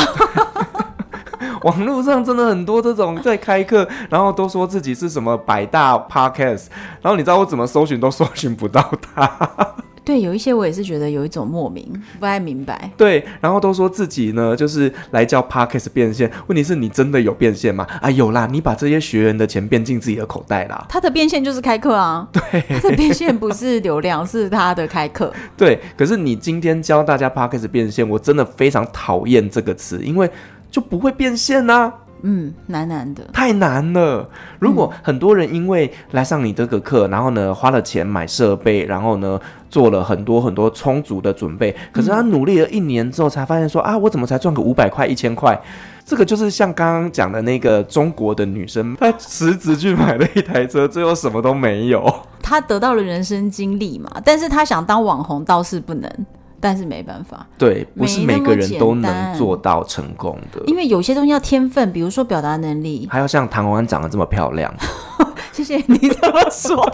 [1.67, 6.67] 网络上真的很多这种在开课，然后都说自己是什么百大 podcast，
[7.03, 9.75] 然后你知道我怎么搜寻都搜寻不到他。
[10.05, 11.85] 对，有一些我也是觉得有一种莫名
[12.21, 12.89] 不太明白。
[12.97, 17.85] 对，然后都说自己呢就是来教 podcast 变现，问题是你真的有变现吗？
[18.01, 20.87] 啊，有啦，你把这些学员的钱变进自己的口袋啦。
[20.89, 22.29] 他的变现就是开课啊。
[22.31, 25.33] 对，他的变现不是流量，是他的开课。
[25.57, 30.31] 对，可是你今天教大家 podcast 变现，我真的非常讨厌这个词，因为。
[30.77, 34.29] 就不会变现呐、啊，嗯，难难的，太难了。
[34.59, 45.59] 如果很多人因为来上你这个课，然后呢花了钱买设备，然后呢做了很多很多充足的准备，可是他努力了一年之后才发现说啊，我怎么才赚个五百块、一千块？
[46.05, 52.05] 这个就是像刚刚讲的那个中国的女生，她辞职去买了一台车，最后什么都没有。
[52.43, 56.27] 她得到了人生经历嘛，但是她想当网红倒是不能。
[56.61, 64.73] 但是没办法，对，不是每个人都能做到成功的，因为有些东西要天分，比如说表达能力，还要像唐文安长得这么漂亮。
[65.53, 66.77] 谢谢你这么说。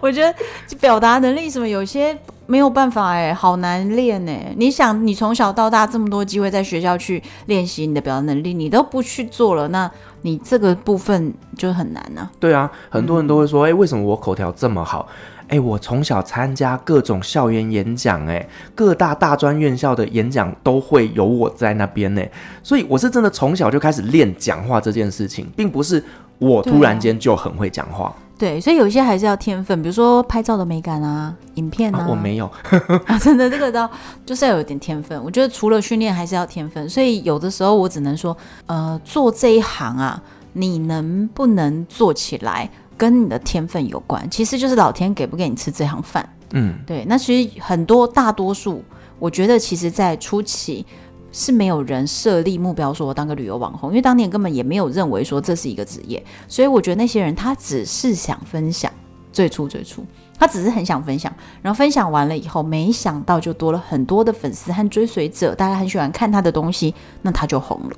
[0.00, 0.34] 我觉得
[0.80, 2.16] 表达能力什么有些
[2.46, 4.54] 没有办法哎，好难练哎。
[4.56, 9.90] 你想，你从小到大这么多机会在学校去练习你的表达能力，你都不去做了，那
[10.22, 12.30] 你这个部分就很难呢、啊。
[12.40, 15.06] 对啊，很多人都会说，哎、嗯，为什么我口条这么好？
[15.50, 22.22] 哎，我从小参加各种校园演讲，哎，各大大专院校的演讲都会有我在那边呢，
[22.62, 26.02] 所以我是真的从小就开始练讲话这件事情，并不是
[26.38, 28.14] 我突然间就很会讲话。
[28.38, 32.50] 对，所以有一些还是要天分，比如说拍照的美感啊，影片啊，啊我没有
[33.04, 33.90] 啊，真的这个倒
[34.24, 35.22] 就是要有点天分。
[35.22, 36.88] 我觉得除了训练，还是要天分。
[36.88, 38.34] 所以有的时候我只能说，
[38.64, 40.22] 呃，做这一行啊，
[40.54, 42.70] 你能不能做起来，
[43.00, 44.28] 跟你的天分有关。
[44.30, 46.28] 其实就是老天给不给你吃这行饭。
[46.52, 47.06] 嗯，对。
[47.08, 48.84] 那其实很多大多数，
[49.18, 50.84] 我觉得其实在初期。
[51.32, 58.92] 是没有人设立目标说我当个旅游网红，因为当年根本也没有认为说这是一个职业，所以我觉得那些人他只是想分享，
[59.32, 60.04] 最初最初
[60.36, 61.32] 他只是很想分享，
[61.62, 66.92] 然后分享完了以后，没想到就多了很多的粉丝和追随者，大家很喜欢看他的东西，
[67.22, 67.96] 那他就红了。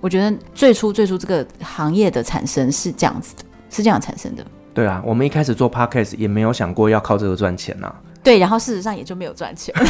[0.00, 4.44] 我觉得最初最初这个行业的产生是这样子的，是这样产生的。
[4.74, 7.94] 对啊，我们一开始做 podcast 也没有想过要靠这个赚钱呐、啊。
[8.22, 9.74] 对，然后事实上也就没有赚钱。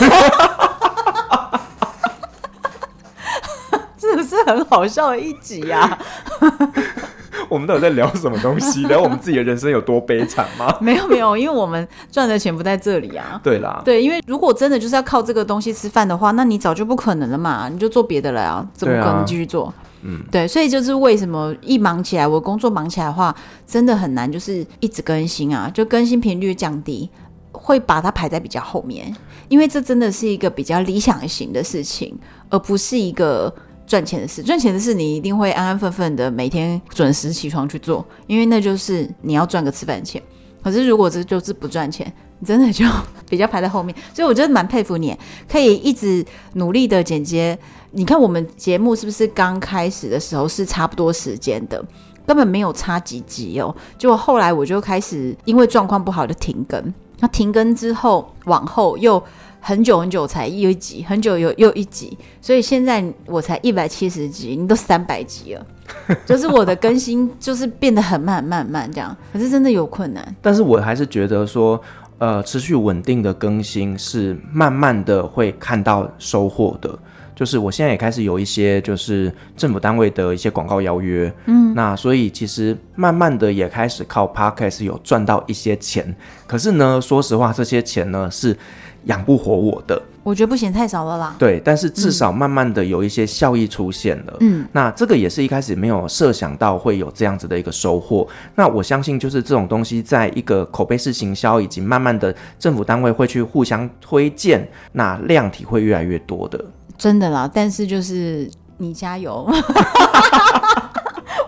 [3.98, 5.98] 是不是很好笑的一集呀、啊？
[7.48, 8.84] 我们到底在聊什么东西？
[8.86, 10.72] 聊我们自己的人生有多悲惨吗？
[10.80, 13.40] 没有没有，因为我们赚的钱不在这里啊。
[13.42, 19.72] 对啦，对，因为如果真的就是要靠这个东西吃饭的话，那你早就不可能了嘛，你就做别的了啊，怎么可能继续做？
[20.30, 23.34] 对，所以就是为什么一忙起来，我工作忙起来的话，
[23.66, 27.08] 真的很难，就是一直更新啊，就更新频率降低，
[27.52, 29.14] 会把它排在比较后面，
[29.48, 32.16] 因为这真的是一个比较理想型的事情，
[32.50, 33.54] 而不是一个。
[33.88, 40.20] 赚钱的事，赚钱的事，你一定会安安分分的每天准时起床去做，因为那就是你要赚个吃饭钱。
[40.60, 42.84] 可是如果这就是不赚钱，你真的就
[43.30, 43.94] 比较排在后面。
[44.12, 45.16] 所以我觉得蛮佩服你，
[45.48, 47.56] 可以一直努力的剪接。
[47.96, 51.82] 你看我们节目是不是刚开始的时候是差不多时间的，
[52.26, 53.74] 根本没有差几集哦。
[53.96, 59.22] 结果后来我就开始因为状况不好就停更，那停更之后往后又。
[59.58, 65.66] 很久很久才又一集，很久又又一集，所以现在我才一百七十集，你都三百集了，
[66.24, 70.36] 就是我的更新就是变得很慢很慢很慢这样，可是真的有困难。
[70.40, 71.80] 但是我还是觉得说，
[72.18, 76.96] 呃，持续稳定的更新是慢慢的会看到收获的。
[77.36, 86.16] 就是我现在也开始有一些就是政府单位的一些广告邀约，嗯，那所以其实慢慢的也开始靠 Podcast 有赚到一些钱。
[86.46, 88.56] 可是呢，说实话，这些钱呢是
[89.04, 90.00] 养不活我的。
[90.22, 91.36] 我觉得不嫌太少了啦。
[91.38, 94.36] 对，但是至少慢慢的有一些效益出现了。
[94.40, 98.26] 嗯，那这个也是一开始没有设想到会有这样子的一个收获。
[98.56, 106.64] 那我相信就是这种东西，在一个口碑式行销以及慢慢的政府单位会去互相推荐，那量体会越来越多的。
[106.98, 109.48] 真的啦，但是就是你加油，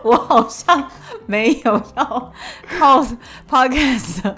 [0.02, 0.88] 我好像
[1.26, 2.32] 没有要
[2.78, 3.04] 靠
[3.50, 4.34] podcast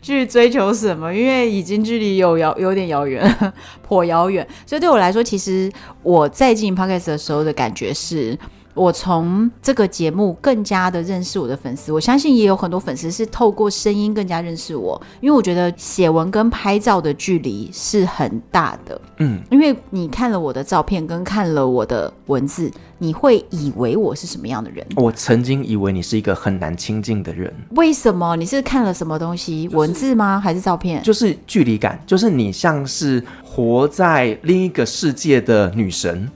[0.00, 3.52] 去追求什么，因为已经距离有遥有点遥远，
[3.86, 5.70] 颇遥远，所以对我来说，其实
[6.02, 8.38] 我在进 podcast 的时候的感觉是。
[8.74, 24.84] 我从这个节目更加的认识我的粉丝，我相信也有很多粉丝是透过声音更加认识我，因为我觉得写文跟拍照的距离是很大的，嗯，因为你看了我的照片跟看了我的文字，你会以为我是什么样的人？
[24.96, 28.34] 我曾经以为你是一个很难亲近的人，为什么？
[28.34, 29.64] 你是看了什么东西？
[29.64, 30.40] 就是、文字吗？
[30.40, 31.00] 还是照片？
[31.02, 36.28] 就是距离感，就是你像是活在另一个世界的女神，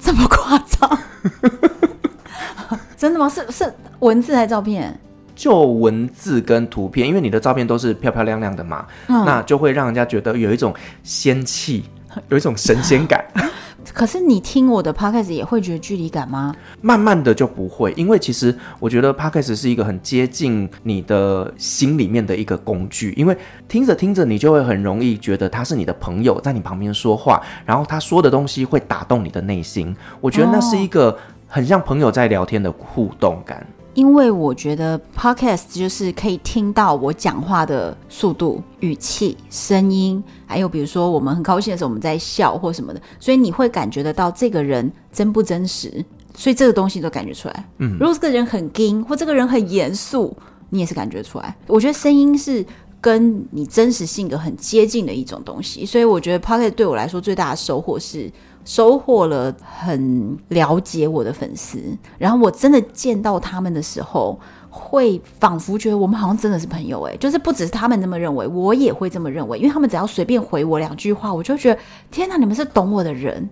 [0.00, 0.98] 这么夸张？
[2.96, 3.28] 真的吗？
[3.28, 4.98] 是是文字还是照片？
[5.34, 11.84] 就文字跟图片，因为你的照片都是漂漂亮亮的嘛，嗯、那就会让人家觉得有一种仙气，
[12.28, 13.24] 有一种神仙感。
[13.94, 16.54] 可是你听我的 podcast 也会觉得距离感吗？
[16.82, 23.36] 慢慢的就不会，因为其实我觉得 podcast 是一个很接近你的心里面的一个工具，因为
[23.68, 29.94] 听着听着你就会很容易觉得他是你的朋友，在你旁边说话，然后他说的东西会打动你的内心。
[30.20, 31.10] 我觉得那是一个。
[31.10, 33.64] 哦很像朋友在聊天的互动感，
[33.96, 47.68] 因为我觉得 podcast 就是可以听到我讲话的速度、语气、声音，还有比如说我们很高兴的时候我们在笑或什么的，所以你会感觉得到这个人真不真实，所以这个东西都感觉出来。
[47.78, 50.36] 嗯，如果这个人很硬或这个人很严肃，
[50.68, 51.56] 你也是感觉出来。
[51.66, 52.62] 我觉得声音是
[53.00, 58.30] 跟你真实性格很接近的一种东西，所以我觉得 podcast 对我来说最大的收获是。
[58.66, 61.78] 收获了很了解我的粉丝，
[62.18, 64.36] 然后我真的见到他们的时候，
[64.68, 73.48] 会仿佛觉得我们好像真的是朋友诶，就是不只是他们那么认为，我也会这么认为，因为他们只要随便回我两句话，我就觉得天哪，你们是懂我的人，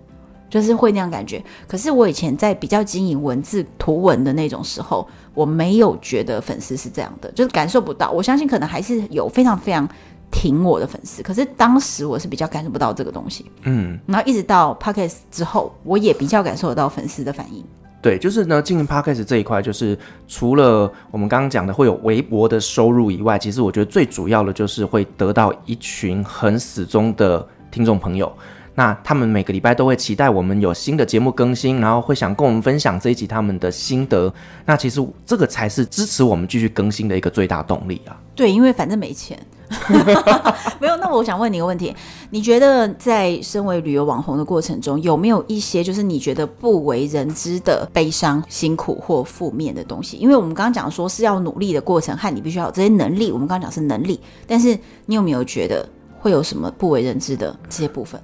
[0.51, 1.41] 就是会那样感觉。
[1.69, 8.11] 可是我以前在比较经营文字图文的那种时候，我没有觉得粉丝是这样的，就是感受不到。
[8.11, 9.89] 我相信可能还是有非常非常。
[10.35, 17.65] 挺我的粉丝，可是当时我是比较感受不到这个东西，嗯，然后一直到 Podcast 之后，我也比较感受得到粉丝的反应。
[18.03, 28.31] 对，就是呢，经营 Podcast 这一块，就是除了我们刚刚讲的会有微薄的收入以外，其实我觉得最主要的就是会得到一群很死忠的听众朋友。
[28.75, 34.35] 那他们每个礼拜都会期待我们有新的节目更新，然后会想跟我们分享这一集他们的心得。
[34.67, 38.21] 那其实这个才是支持我们继续更新的一个最大动力啊。
[38.35, 39.39] 对，因为反正没钱。
[40.81, 41.95] 没有，那我想问你一个问题：
[42.31, 50.17] 你觉得在身为旅游网红的过程中，有没有一些就是你觉得不为人知的悲伤、辛苦或负面的东西？
[50.17, 53.33] 因为我们刚刚讲说是要努力的过程，和你必须要有这些能力。
[53.33, 55.89] 我们刚刚讲是能力，但是你有没有觉得
[56.19, 58.21] 会有什么不为人知的这些部分？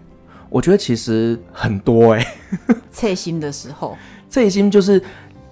[0.49, 2.19] 我觉得其实很多哎、
[2.69, 3.97] 欸，切心的时候，
[4.29, 4.99] 测心就是，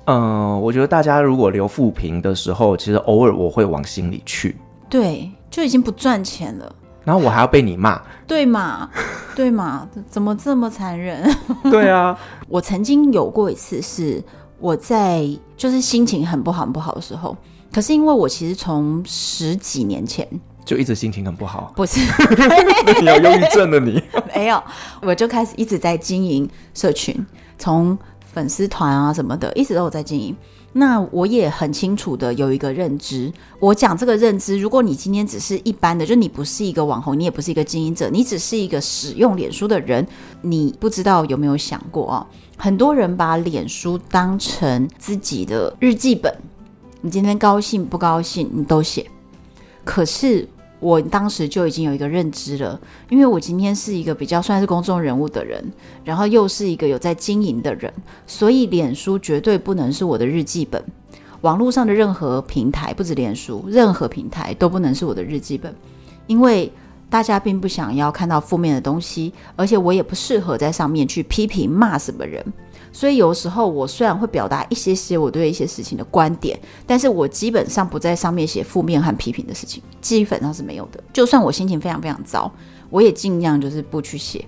[0.07, 0.19] 嗯、
[0.53, 4.57] 呃，我觉得大家如果留负评的时候，其实偶尔我会往心里去。
[4.91, 6.75] 对，就已经不赚钱了，
[7.05, 8.89] 然后我还要被你骂，对嘛？
[9.35, 9.89] 对嘛？
[10.09, 11.29] 怎么这么残忍？
[11.71, 12.19] 对啊，
[12.49, 14.23] 我曾经有过一次是
[14.59, 15.27] 我在
[15.57, 17.37] 就是心情很不好很不好的时候，
[17.73, 20.29] 可是因为我其实从十几年前。
[20.65, 21.99] 就一直心情很不好，不是？
[23.01, 24.03] 你有忧郁症的你？
[24.37, 24.63] 没有，
[25.01, 27.27] 我就开始一直在经营社群，
[27.57, 27.97] 从
[28.35, 30.37] 粉丝团啊什么的，一直都有在经营。
[30.79, 40.07] 那我也很清楚的有一个认知，我讲这个认知，如果你今天只是一般的，就你不是一个网红，你也不是一个经营者，你只是一个使用脸书的人，
[40.41, 42.27] 你不知道有没有想过啊？
[42.57, 46.33] 很多人把脸书当成自己的日记本，
[47.01, 49.05] 你今天高兴不高兴，你都写，
[49.85, 50.49] 可是。
[50.81, 55.65] 我当时就已经有一个认知了，因为我今天是一个比较算是公众人物的人，
[56.05, 57.93] 然后又是一个有在经营的人，
[58.27, 60.83] 所以脸书绝对不能是我的日记本。
[61.41, 65.75] 网络上的任何平台，不止脸书，任何平台都不能是我的日记本，
[66.27, 66.73] 因为
[67.09, 72.45] 大家并不想要看到负面的东西，而且我也不适合在上面去批评骂什么人。
[72.93, 81.03] 所以有时候我虽然会表达一些些我对一些事情的观点，但是我基本上不在上面写负面和批评的事情，基本上是没有的。
[81.13, 82.51] 就算我心情非常非常糟，
[82.91, 84.45] 我也尽量就是不去写。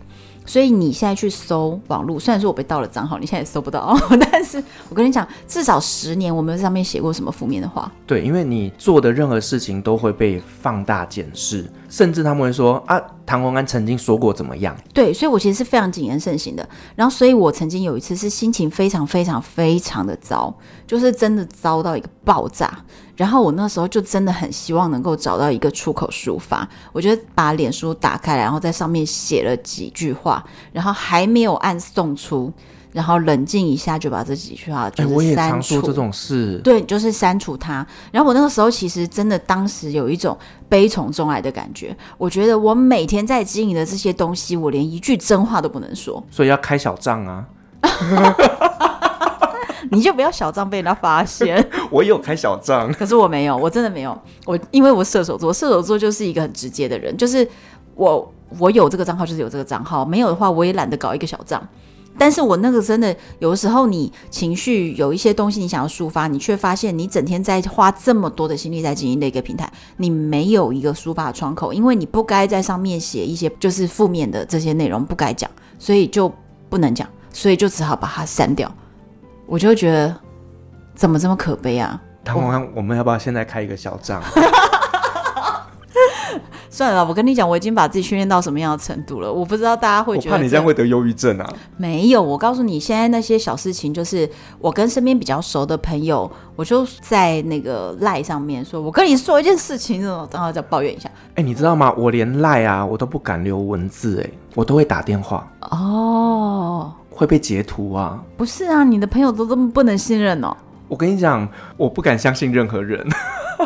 [0.47, 3.97] 所以你现在去搜网络，虽然说我被盗了账号，你现在也搜不到，
[4.32, 7.93] 但是我跟你讲，至少十年我没有上面写过什么负面的话。
[8.05, 13.01] 对，因为你做的任何事情都会被放大检视，甚至他们会说啊，
[13.31, 14.76] 唐宏安曾经说过怎么样。
[14.93, 16.68] 对，所以我其实是非常谨言慎行的。
[16.97, 20.53] 然后，所以我曾经有一次是心情非常非常非常的糟，
[20.85, 22.85] 就是真的糟到一个爆炸。
[23.14, 32.53] 然后我那时候就真的很希望能够找到一个出口抒发，我觉得把脸书打开来，然后在上面写了几句话，然后还没有按送出，
[32.93, 35.14] 然后冷静一下就把这几句话就是删除。
[35.16, 37.86] 我也常说这种事，对，就是删除它。
[38.11, 40.36] 然后我那个时候其实真的当时有一种
[40.68, 47.47] 悲从中来的感觉，我觉得我每天在经营的这些东西，我连一句真话都不能说，所以要开小账啊。
[49.93, 51.68] 你就不要小账被人家发现。
[51.91, 54.16] 我有开小账，可是我没有，我真的没有。
[54.45, 57.49] 我因为我射手座，射手座就是一个很直接的人，就是
[57.97, 61.61] 我我有这个账号就是有这个账号，没有的话我也懒得搞一个小账。
[62.21, 76.31] 但是我那个真的有的时候，你情绪有一些东西你想要抒发，你却发现你整天在花这么多的心力在经营的一个平台，你没有一个抒发的窗口，因为你不该在上面写一些就是负面的这些内容，不该讲，所以就
[76.68, 78.71] 不能讲，所以就只好把它删掉。
[79.47, 80.14] 我就觉得
[80.95, 81.99] 怎么这么可悲啊！
[82.23, 84.23] 唐宏安，我们要不要现在开一个小账？
[86.73, 89.31] 算了，我跟你讲，我已经把自己训练到什么样的程度了。
[89.31, 91.53] 我不知道大家会觉得，我怕你这样会得忧郁症啊！
[91.77, 101.11] 没有，我告诉你，现在那些小事情，就是我跟身边比较熟的朋友，我就在那个赖上面说，我跟你说一件事情，然后再抱怨一下。
[101.31, 101.93] 哎、欸，你知道吗？
[101.99, 105.47] 我连赖啊，我都不敢留文字，哎，我都会打电话。
[105.71, 106.93] 哦。
[107.11, 108.18] 会被截图啊？
[108.37, 110.57] 不是啊，你的朋友都这么不能信任哦。
[110.89, 111.47] 我跟你讲，
[111.77, 113.07] 我不敢相信任何人。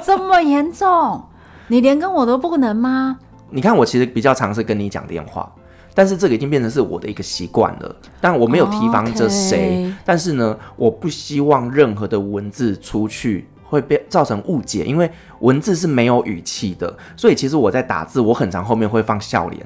[0.03, 1.23] 这么严重？
[1.69, 3.19] 你连跟我都不能吗？
[3.51, 5.51] 你看，我其实比较常是跟你讲电话，
[5.95, 7.97] 但是这个已经变成是我的一个习惯了。
[8.21, 9.95] 但我没有提防着谁，Okay.
[10.05, 15.11] 但是呢，我不希望任何的文字出去会被造成误解，因为
[15.41, 19.65] 文字是没有语气的，所以其实我在打字，我很常后面会放笑脸。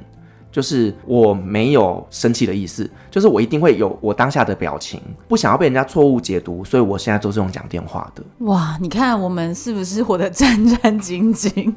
[0.51, 8.23] 就是我没有生气的意思，就是我一定会有我当下的表情，不想要被人家错误解读，所以我现在都是用讲电话的。
[8.47, 11.73] 哇，你看我们是不是活得战战兢兢？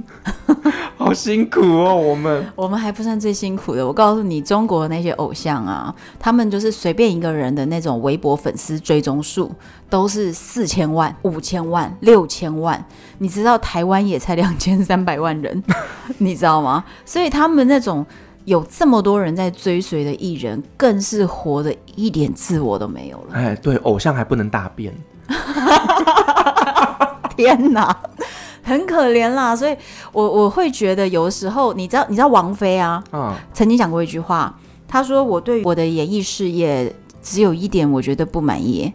[0.95, 3.85] 好辛苦哦，我们 我们还不算最辛苦的。
[3.85, 9.51] 我告诉你，中国的那些偶像啊，他们就是随便一个人的那种微博粉丝追踪数
[9.89, 12.83] 都是四千万、五千万、六千万。
[13.17, 15.63] 你知道台湾也才两千三百万人，
[16.19, 16.83] 你知道吗？
[17.03, 18.05] 所以他们那种。
[18.45, 23.33] 有这么多人在追随的艺人，更是活得一点自我都没有了。
[23.33, 24.93] 哎，对，偶像还不能大便，
[27.35, 27.95] 天哪，
[28.63, 29.55] 很可怜啦。
[29.55, 29.75] 所以
[30.11, 34.53] 我我会觉得，有的时候，你知道，你知道王菲啊，嗯，曾经讲过一句话，
[34.87, 38.91] 她说：“我对我的演艺事业只有一点，我觉得不满意，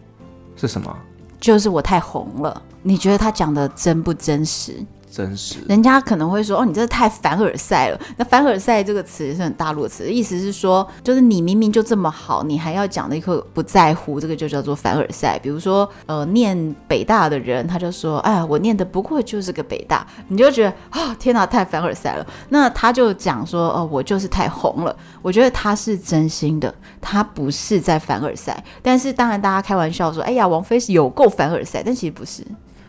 [0.55, 0.95] 是什么？
[1.39, 4.73] 就是我太红了。”你觉得她讲的真不真实？
[5.17, 15.39] 真实，人家可能会说：“哦，你这太凡尔赛了。”那“凡尔赛”这个词是很大陆的词，意思是说，就是你明明就这么好，你还要讲那一刻不在乎，这个就叫做凡尔赛。
[15.39, 22.27] 比如说，呃，念北大的人，他就说：“哎呀，我念的不过就是个北大。”你就觉得、哦，天哪，太凡尔赛了。
[22.49, 28.63] 那他就讲说：“哦，我就是太红了。”我觉得他是真心的，他不是在凡尔赛。
[28.83, 32.45] 但是当然，大家开玩笑说：“哎呀，王菲是有够凡尔赛。”但其实不是。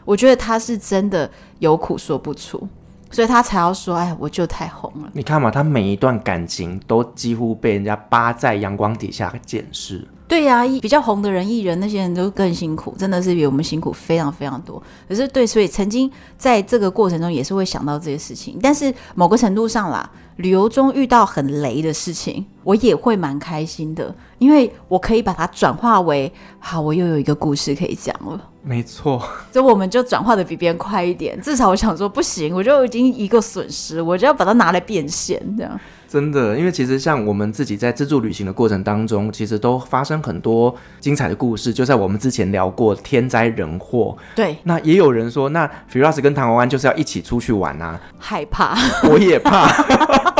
[0.08, 2.66] 我觉得他是真的有苦说不出，
[3.10, 10.08] 所以他才要说：“哎，我就太红了。”你看嘛，他每一段感情都几乎被人家扒在阳光底下检视。
[10.26, 14.82] 对呀、啊，比较红的人、艺人那些人都更辛苦，真的是比我们辛苦非常非常多。
[15.06, 18.58] 可是对，所以曾经在这个过程中也是会想到这些事情。
[18.62, 28.50] 但是某个程度上啦，旅游中遇到很雷的事情，我也会蛮开心的，因为我可以把它转化为好，我又有一个故事可以讲了。
[28.68, 29.18] 没错，
[29.50, 31.40] 所以我们就转化的比别人快一点。
[31.40, 35.80] 至少我想说，不行，我就已经一个损失，我就要把它拿来变现，这样。
[36.06, 41.72] 真的，因为其实像我们自己在自助旅行的过程当中，其实都发生很多精彩的故事。
[41.72, 48.76] 就在我们之前聊过天灾人祸，对，那也有人说，那 Firas 跟唐湾就是要一起出去玩啊，害怕，
[49.10, 49.66] 我也怕，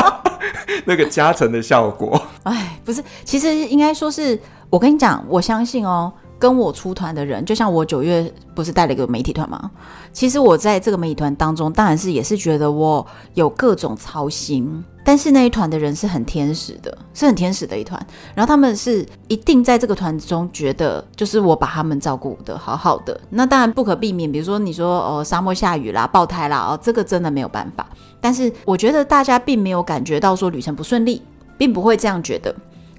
[0.85, 2.21] 那个加成的效果。
[2.43, 6.13] 哎，不是，其实应该说是我跟你讲，我相信哦。
[6.39, 9.71] 跟我出团的人，就像我九月不是带了一个媒体团吗？
[10.13, 18.01] 其实我在这个媒体团当中，当然是也是觉得我有各种操心，但是那一团的人是很天使的，是很天使的一团。
[18.35, 23.21] 然后他们是一定在这个团中觉得，就是我把他们照顾得好好的。
[23.31, 27.87] 那当然不可避免，比如说你说哦沙漠下雨啦、爆胎啦，哦这个真的没有办法。
[28.21, 31.23] 但是我觉得大家并没有感觉到说旅程不顺利，
[31.57, 32.55] 并不会这样觉得。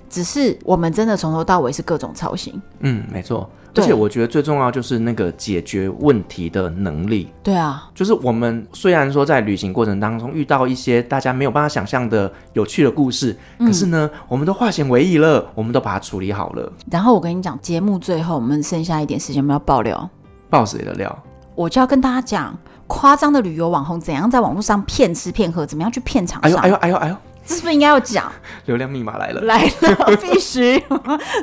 [0.10, 3.50] 只是我们真的从头到尾是各种操心，嗯，没错。
[3.76, 7.30] 而且我觉得最重要就是那个解决问题的能力。
[7.44, 16.74] 对啊，就是我们虽然说在旅行过程当中遇到一些大家没有办法想象的有趣的故事，嗯，可是呢，我们都化险为夷了，我们都把它处理好了。
[16.92, 20.10] 然后我跟你讲，节目最后我们剩下一点时间，我们要爆料，
[20.50, 21.18] 爆谁的料？
[21.56, 22.58] 我就要跟大家讲，
[22.88, 26.42] 夸张的旅游网红怎样在网络上骗吃骗喝，怎么样去骗厂商。
[26.42, 27.16] 哎呦哎呦哎呦哎呦！
[27.50, 28.32] 这是不是应该要讲？
[28.68, 30.80] 流量密码来了，来了， 必须。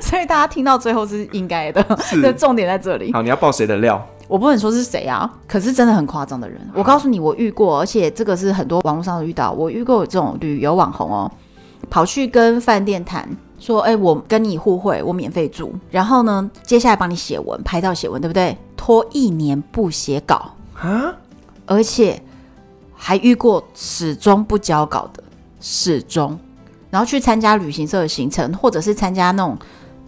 [0.00, 3.12] 所以大家听到最后是应该的，是重点在这里。
[3.12, 4.00] 好，你要爆谁的料？
[4.28, 6.60] 我不能说是谁啊，可是真的很夸张的人。
[6.74, 9.50] 我告诉你，我遇过，而且这个是很多网络上都遇到。
[9.50, 11.30] 我遇过这种旅游网红哦，
[11.90, 13.28] 跑去跟饭店谈
[13.58, 18.56] 说：“哎，我跟你互惠，我免费住，然后呢，接下来帮你写文，拍照写文，对不对？
[18.76, 21.12] 拖一年不写稿啊，
[21.64, 22.22] 而且
[22.94, 25.22] 还遇过始终不交稿的。”
[25.68, 26.38] 始终，
[26.90, 29.58] 然后去参加旅行社的行程，或者是参加那种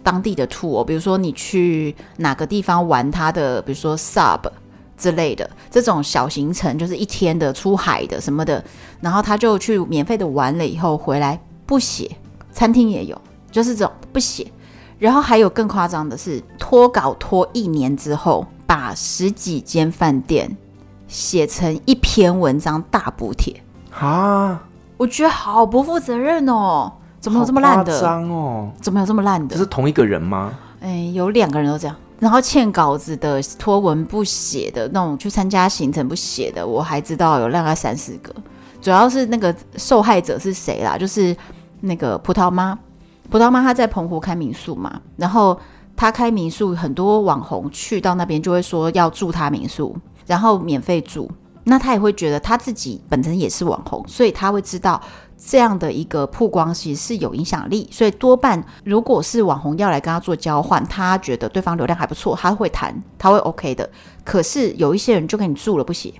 [0.01, 4.39] 当地的 tour，比如说你去哪个地方玩，他的比如说 sub
[4.97, 8.63] 之类的这种小行程，就是一天的出海的什么的，
[9.01, 12.09] 然后他就去免费的玩了以后回来不写，
[12.53, 14.49] 餐厅也有，就是这种不写，
[14.97, 20.55] 然后还有更夸张的是拖稿拖一年之后，把十几间饭店
[21.09, 24.63] 写成一篇文章大补贴啊。
[24.99, 26.91] 我觉得好不负责任哦！
[27.21, 28.01] 怎么有这么烂的？
[28.01, 28.69] 脏哦！
[28.81, 29.55] 怎么有这么烂的？
[29.55, 30.53] 这是同一个人吗？
[30.81, 31.95] 哎，有两个人都这样。
[32.19, 38.35] 然后欠稿子的、拖文不写的那种，去参加行程不写的，我还知道有大概三四个。
[38.81, 40.97] 主要是那个受害者是谁啦？
[40.97, 41.33] 就是
[41.79, 42.77] 那个葡萄妈。
[43.29, 45.57] 葡萄妈她在澎湖开民宿嘛，然后
[45.95, 49.95] 她开民宿，很多网红去到那边就会说要住她民宿，
[50.25, 51.31] 然后免费住。
[51.69, 54.99] 那他也会觉得他自己本身也是网红，所以他会知道
[55.37, 63.89] 这样的一个曝光其实是有影响力，所以多半如果是网红要来跟他做交换，他觉得对方流量还不错，他会谈，他会 OK 的。
[64.25, 66.13] 可是有一些人就跟你住了不写，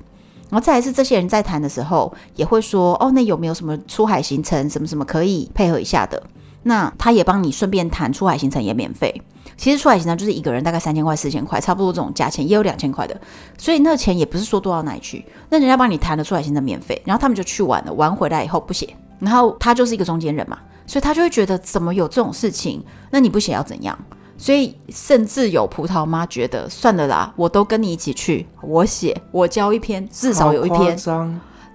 [0.50, 6.22] 然后再来是这些人在谈的时候也会说，哦，那有没有什么出海行程什么什么可以配合一下的？
[6.64, 9.22] 那他也帮你顺便谈出海行程也免费。
[9.58, 13.20] 其实出海行程就是一个人大概三千块四千块，差不多这种价钱，也有两千块的，
[13.58, 15.26] 所以那钱也不是说多到哪里去。
[15.50, 22.82] 那人家帮你谈了出海行程免费，然后他们就去玩了，玩回来以后不写，然后他就是一个中间人嘛，所以他就会觉得怎么有这种事情？
[23.12, 23.98] 那你不写要怎样？
[24.38, 30.98] 所以甚至有葡萄妈觉得算了啦，我都跟你一起去，我写我交一篇，至少有一篇。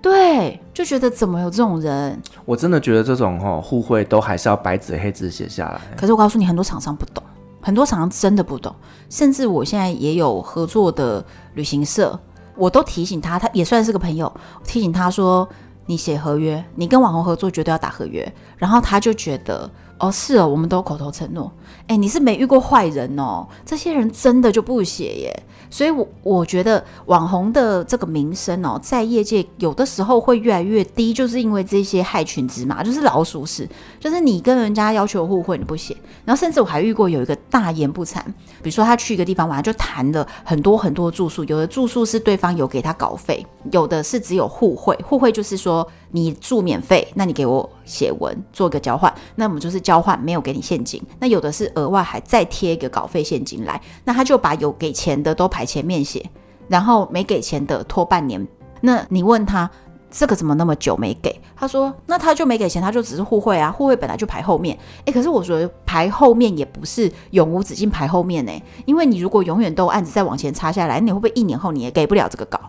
[0.05, 2.21] 对，就觉得怎么有这种人？
[2.45, 5.81] 我真的觉得这种哈互惠都还是要白纸黑字写下来。
[5.97, 7.25] 可是我告诉你，很多厂商不懂，
[7.63, 8.77] 很多厂商真的不懂，
[9.09, 11.25] 甚至我现在也有合作的
[11.55, 12.21] 旅行社，
[12.55, 14.31] 我都提醒他，他也算是个朋友，
[14.63, 15.49] 提醒他说，
[15.87, 19.71] 你写合约，你跟网红合作绝对要打合约，然后他就觉得。
[20.01, 21.51] 哦，是哦，我们都口头承诺。
[21.87, 25.43] 哎，你是没遇过坏人哦，这些人真的就不写耶。
[25.75, 33.69] 所以我，我觉得网红的这个名声哦，在业界有的时候会越来越低，就是因为这些害群之马，就是老鼠屎，
[33.99, 38.23] 就是你跟人家要求互惠你不写，然后甚至我还遇过有一个大言不惭，
[38.63, 55.64] 比如说他去一个地方玩，就谈了很多很多住宿，有的住宿是对方有给他稿费，有的是只有互惠，互惠就是说你住免费，那你给我写文做个交换，那我们就是交换，没有给你现金，那有的是额外还再贴一个稿费现金来，那他就把有给钱的都排。
[55.65, 56.25] 前面写，
[56.69, 58.47] 然后没给钱的拖半年。
[58.81, 59.71] 那你问他
[60.11, 61.41] 这个怎么那么久没给？
[61.57, 64.79] 他说那他就没给钱，他就只是互惠啊，互惠本来就排后面。
[65.07, 68.53] 诶，可是我说排后面也不是永无止境排后面呢，
[68.87, 72.61] 因为你如果永远都案子再往前插下来，你会不会一年后你也给不了这个稿？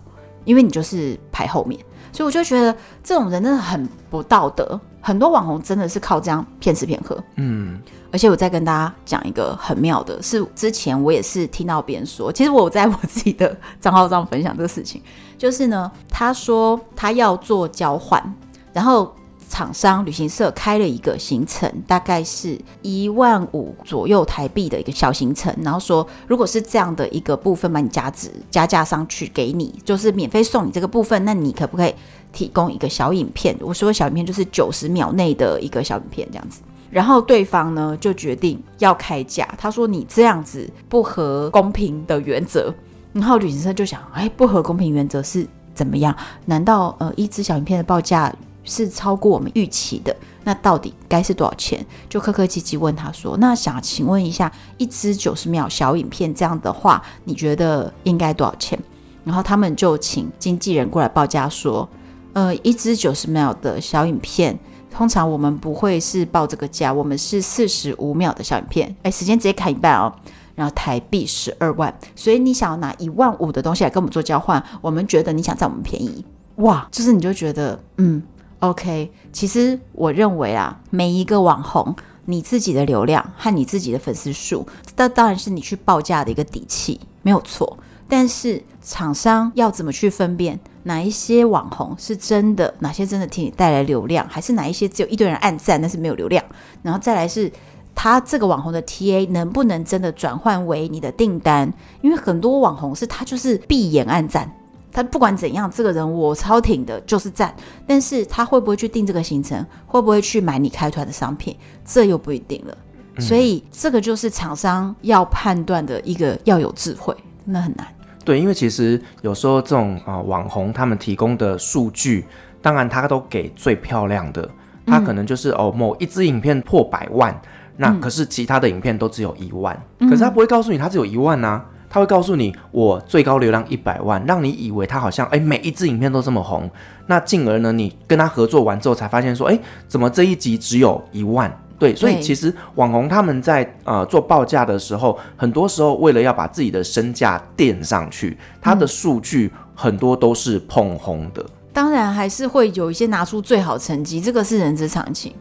[0.44, 1.80] 因为你就是排后面。
[2.16, 4.80] 所以我就觉得这种人真的很不道德。
[5.02, 7.22] 很多网红真的是靠这样骗吃骗喝。
[7.36, 7.80] 嗯。
[8.12, 15.02] 而且我再跟大家讲一个很妙的，是之前我也是听到别人说，其实我在我自己的 账号上分享这个事情，
[15.38, 18.24] 就是呢，他说他要做交换，
[18.72, 19.14] 然后
[19.56, 31.96] 厂商旅行社开了一个行程，大概是一万五左右台币的一个小行程，然后说如果是这样的一个部分，把你加值加价上去给你，就是免费送你这个部分，那你可不可以
[32.34, 33.56] 提供一个小影片？
[33.62, 36.60] 我说小影片就是九十秒内的一个小影片，这样子。
[36.92, 42.74] 然后对方呢就决定要开价，他说你这样子不合公平的原则。
[43.14, 46.14] 然后旅行社就想，哎，不合公平原则是怎么样？
[46.44, 48.30] 难道呃一支小影片的报价
[48.66, 50.16] 是超过我们预期的？
[50.44, 51.84] 那到底该是多少钱？
[52.10, 58.78] 就客客气气问他说，那想请问一下，一支九十秒小影片这样的话，你觉得应该多少钱？
[59.24, 61.88] 然后他们就请经纪人过来报价说，
[62.34, 64.60] 呃，一支九十秒的小影片。
[64.92, 70.14] 通常我们不会是报这个价，我们是四十五秒的小影片，哎，时间直接砍一半哦，
[70.56, 76.24] 然后台币十二万，所以你想要拿一万五的东西来跟我们做交换，我们觉得你想占我们便宜，
[76.58, 78.24] 哇，就是你就觉得嗯
[78.70, 81.96] ，OK，其实我认为啊，每一个网红，
[82.26, 90.60] 你自己的流量和你自己的粉丝数，这当然是你去报价的一个底气，没有错，但是厂商要怎么去分辨？
[90.84, 92.74] 哪一些网红是真的？
[92.80, 94.28] 哪些真的替你带来流量？
[94.30, 96.44] 还是哪一些只有一堆人按赞，但是没有流量？
[96.84, 97.52] 然后再来是
[97.96, 101.74] 他这个网红的 TA 能不能真的转换为你的订单？
[102.02, 104.56] 因为很多网红是他就是闭眼按赞，
[104.96, 107.54] 他不管怎样，这个人我超挺的，就是赞。
[107.86, 109.62] 但是他会不会去定这个行程？
[109.86, 111.54] 会不会去买你开团的商品？
[111.84, 112.78] 这又不一定了。
[113.20, 117.14] 所以这个就是厂商要判断的一个要有智慧，
[117.46, 117.86] 真的很难。
[118.24, 122.26] 对，因为其实有时候这种啊、呃、网红他们提供的数据，
[122.62, 124.50] 当然他都给最漂亮的，
[124.88, 127.38] 他可能就是、嗯、哦某一支影片破百万，
[127.76, 131.66] 那可是其他的影片都只有一万，嗯、可是他不会告诉你他只有一万啊，
[131.96, 136.70] 他会告诉你我最高流量一百万，让你以为他好像哎每一支影片都这么红，
[137.08, 141.50] 那进而呢你跟他合作完之后才发现说哎怎么这一集只有一万。
[141.80, 151.46] 对，所以其实网红他们在呃做报价的时候，很多时候为了要把自己的身价垫上去，他的数据很多都是碰红的。
[151.72, 155.34] 当然还是会有一些拿出最好成绩，这个是人之常情。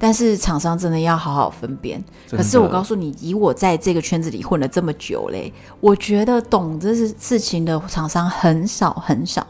[0.00, 2.02] 但是厂商真的要好好分辨。
[2.28, 9.46] 可是我告诉你，以我在这个圈子里混了这么久嘞，我觉得懂这些事情的厂商很少很少。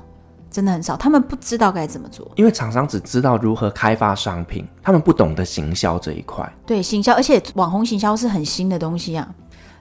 [0.51, 6.53] 真的很少，他们不知道该怎么做，因为厂商只知道如何开发商品，他们不懂得行销这一块。
[6.67, 9.33] 对，行销，而且网红行销是很新的东西啊，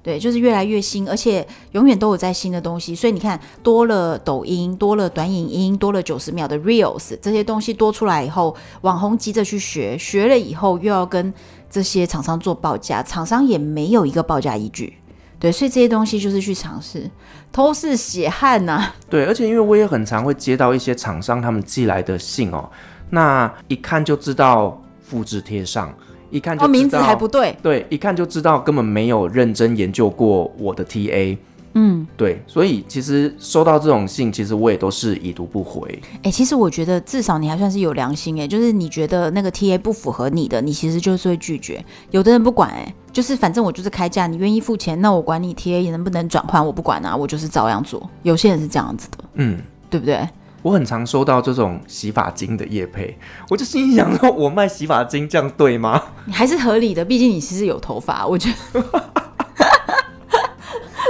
[0.02, 2.96] 对，就是越来越新，而且永远都有在新的东西。
[2.96, 11.34] 所以你看，多了抖音，多了短影音，多了九十秒的 Reels，这些东西多出来以后，网红急着去学，学了以后又要跟
[11.70, 14.96] 这些厂商做报价，厂商也没有一个报价依据。
[15.38, 17.10] 对，所以这些东西就是去尝试，
[17.52, 22.70] 都是血汗呐、 对，而且因为我也很常会接到一些厂商他们寄来的信哦，
[23.12, 25.94] 那一看就知道复制贴上，
[26.30, 31.38] 一看就知道、哦、名字还不对，对，一看就知道根本没有认真研究过我的 TA。
[31.76, 35.88] 嗯，对，所以其实收到这种信，其实我也都是已读不回。
[36.16, 41.84] 哎、欸，其实我觉得至少你还算是有良心哎，就是你觉得那个 TA 不符合你的，你其实就是会拒绝。
[42.10, 48.10] 有的人不管哎，就是反正我就是开价，你愿意付钱，那我管你 TA 能不能转换，我不管啊，我就是照样做。
[48.24, 49.60] 有些人是这样子的，嗯，
[49.92, 50.28] 对不对？
[50.62, 53.18] 我很常收到这种洗发精的业配，
[53.50, 56.04] 我就心想说，我卖洗发精这样对吗？
[56.26, 58.84] 你还是合理的，毕竟你其实有头发，我觉得。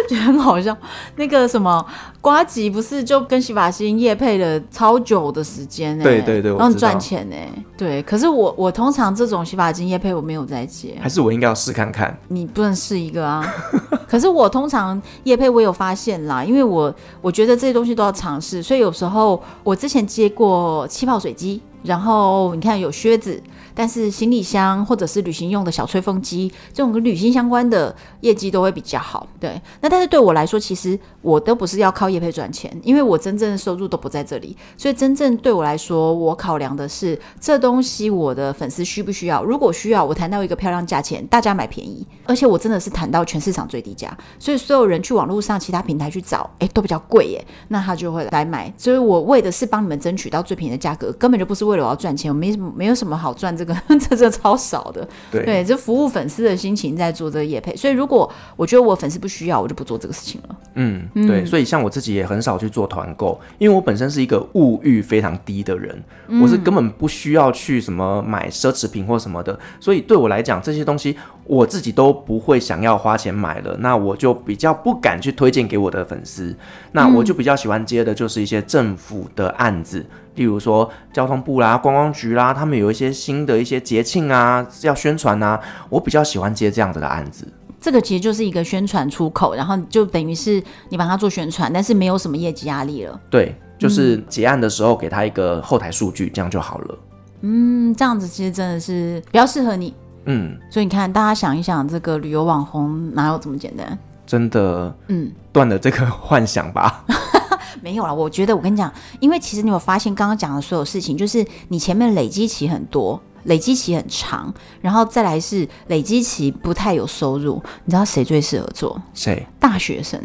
[0.09, 0.75] 觉得很好笑，
[1.17, 1.85] 那个什么
[2.19, 6.03] 瓜吉不是就跟洗发精夜配了超久的时间呢？
[6.03, 7.35] 对对对，然后赚钱呢。
[7.77, 12.17] 对，可是我我通常这种洗发精夜配我没有在接，还是我应该要试看看？
[12.29, 13.45] 你不能试一个啊！
[14.09, 23.41] 可是我通常夜配我有发现啦，因为我我觉得这些东西都要尝试，所以有时候我之前接过气泡水机，然后你看有靴子。
[23.75, 29.25] 但是行李箱或者是旅行用的小吹风机，这种跟旅行相关的业绩都会比较好。
[29.39, 34.55] 对，那但是对我来说，其实我都不是要靠业配赚钱，因为我真正的收入都不在这里。
[34.77, 39.43] 所以真正对我来说，我考量的是这东西我的粉丝需不需要。
[39.43, 48.73] 如果需要，我谈到一个漂亮价钱，大家买便宜，而且我真的是谈到全市场最低价，所以所有人去网络上其他平台去找，哎，都比较贵耶，那他就会来买。
[48.77, 53.75] 所以我为的是帮你们争取到最便宜的价格，根本就不是为了我要赚钱，我没什么没有什么好赚这个。
[53.99, 60.55] 这这超少的，对，对，这服务粉丝的心情在做这个业配，所以如果我觉得我粉丝不需要，我就不做这个事情了。
[60.75, 76.55] 嗯，对，所以像我自己也很少去做团购，因为我本身是一个物欲非常低的人，嗯、我是根本不需要去什么买奢侈品或什么的，所以对我来讲这些东西我自己都不会想要花钱买了，那我就比较不敢去推荐给我的粉丝，
[76.91, 80.05] 那我就比较喜欢接的就是一些政府的案子。
[80.35, 85.59] 例如说交通部啦、观光局啦，他们有一些新的一些节庆啊，要宣传啊，
[85.89, 87.45] 我比较喜欢接这样子的案子。
[87.81, 93.19] 这个其实就是一个宣传出口，然后就等于是你帮他做宣传，但是没有什么业绩压力了。
[93.29, 96.97] 对，就是结案的时候给他一个后台数据，嗯、这样就好了。
[97.41, 99.93] 嗯，这样子其实真的是比较适合你。
[100.25, 103.97] 嗯，所以你看，大家想一想，这个旅游网红哪有这么简单？
[104.27, 107.05] 真的，嗯，断了这个幻想吧。
[107.81, 117.61] 没有啦，我觉得我跟你讲，因为其实你有发现刚刚讲的所有事情，就是你前面累积起很多，累积期很长，然后再来是累积期不太有收入。
[117.85, 119.01] 你知道谁最适合做？
[119.13, 119.45] 谁？
[119.59, 120.19] 大学生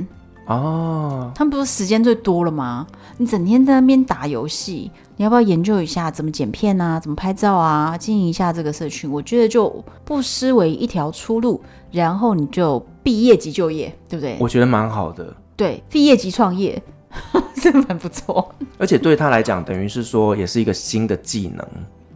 [0.46, 2.86] 哦，他们不是时间最多了吗？
[3.16, 9.10] 你整天在那边打游戏，你要不要研究一下怎么剪片啊，怎么拍照啊，经营一下这个社群？
[9.10, 11.60] 我觉得就不失为一条出路。
[11.90, 14.36] 然后你就毕业即就业，对不对？
[14.40, 15.34] 我觉得蛮好的。
[15.56, 16.82] 对，毕业即创业。
[17.54, 21.64] 是蛮不错，而且对他来讲，等于是说也是一个新的技能。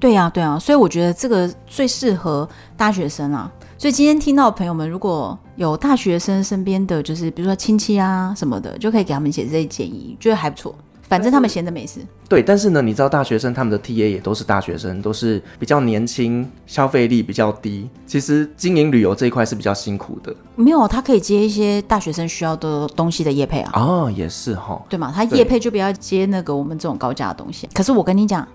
[0.00, 3.50] 对呀，对啊，所以我觉得这个最适合大学生啊。
[3.76, 10.74] 所以今天听到朋友们，如果有大学生身边的，就是比如说亲戚啊什么的，就可以给他们写这些建议，觉得还不错。
[11.02, 12.00] 反正他们闲着没事。
[12.28, 17.88] 对，但是呢，你知道大学生他们的 TA 也都是大学生，都是比较年轻，消费力比较低。
[18.06, 20.34] 其实经营旅游这一块是比较辛苦的。
[20.54, 23.72] 没有，他可以接一些大学生需要的东西的业配啊。
[23.74, 24.78] 哦，也是哈。
[24.90, 27.66] 对嘛，他业配就不要接那个我们这种高价的东西。
[27.72, 28.46] 可是我跟你讲，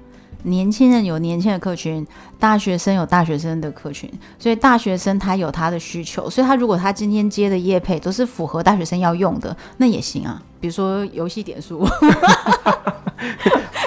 [0.44, 2.06] 年轻人有年轻的客群，
[2.40, 10.42] 大学生有大学生的客群，所以大学生他有他的需求，所以他如果他今天接的业配都是符合大学生要用的，那也行啊。
[10.60, 11.86] 比如说游戏点数，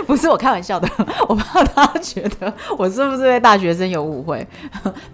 [0.07, 0.89] 不是我开玩笑的，
[1.29, 4.47] 我怕大家觉得我是不是对大学生有误会？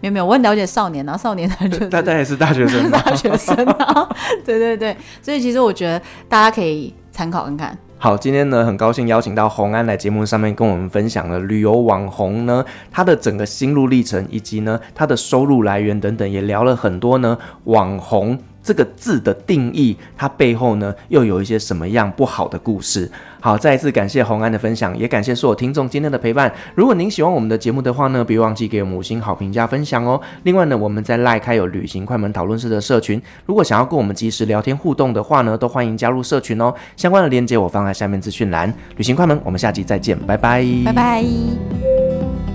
[0.01, 4.09] 没有没有，我很了解少年啊，少年他就是大家也是大学生，大学生啊，
[4.45, 7.79] 对对对，所以其实我觉得大家可以参考看看。
[8.05, 18.37] 好，今天呢很高兴邀请到洪安来节目上面跟我们分享了旅游网红呢他的整个心路历程，以及呢他的收入来源等等，也聊了很多呢网红。
[18.63, 23.11] 这个字的定义，它背后呢又有一些什么样不好的故事？
[23.41, 26.53] 好，再一次感谢虹安的分享，也感谢所有听众今天的陪伴。
[26.77, 30.21] 如果您喜欢我们的节目的话呢，别忘记给我们五星好评加分享哦。
[30.45, 36.73] 另外呢，我们在赖开有旅行快门讨论室的社群，如果想要跟我们即时聊天互动的话呢，都欢迎加入社群哦。
[36.97, 38.73] 相关的链接我放在下面资讯栏。
[38.97, 41.25] 旅行快门，我们下期再见，拜拜，拜拜。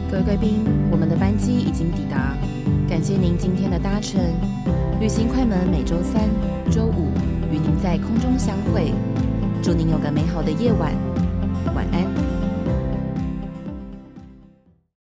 [0.10, 2.34] 各位贵宾，我们的班机已经抵达，
[2.90, 4.22] 感谢您今天的搭乘。
[5.00, 6.24] 旅行快门每周三、
[6.72, 7.12] 周五
[7.52, 8.94] 与您在空中相会，
[9.62, 10.94] 祝您有个美好的夜晚，
[11.76, 12.17] 晚安。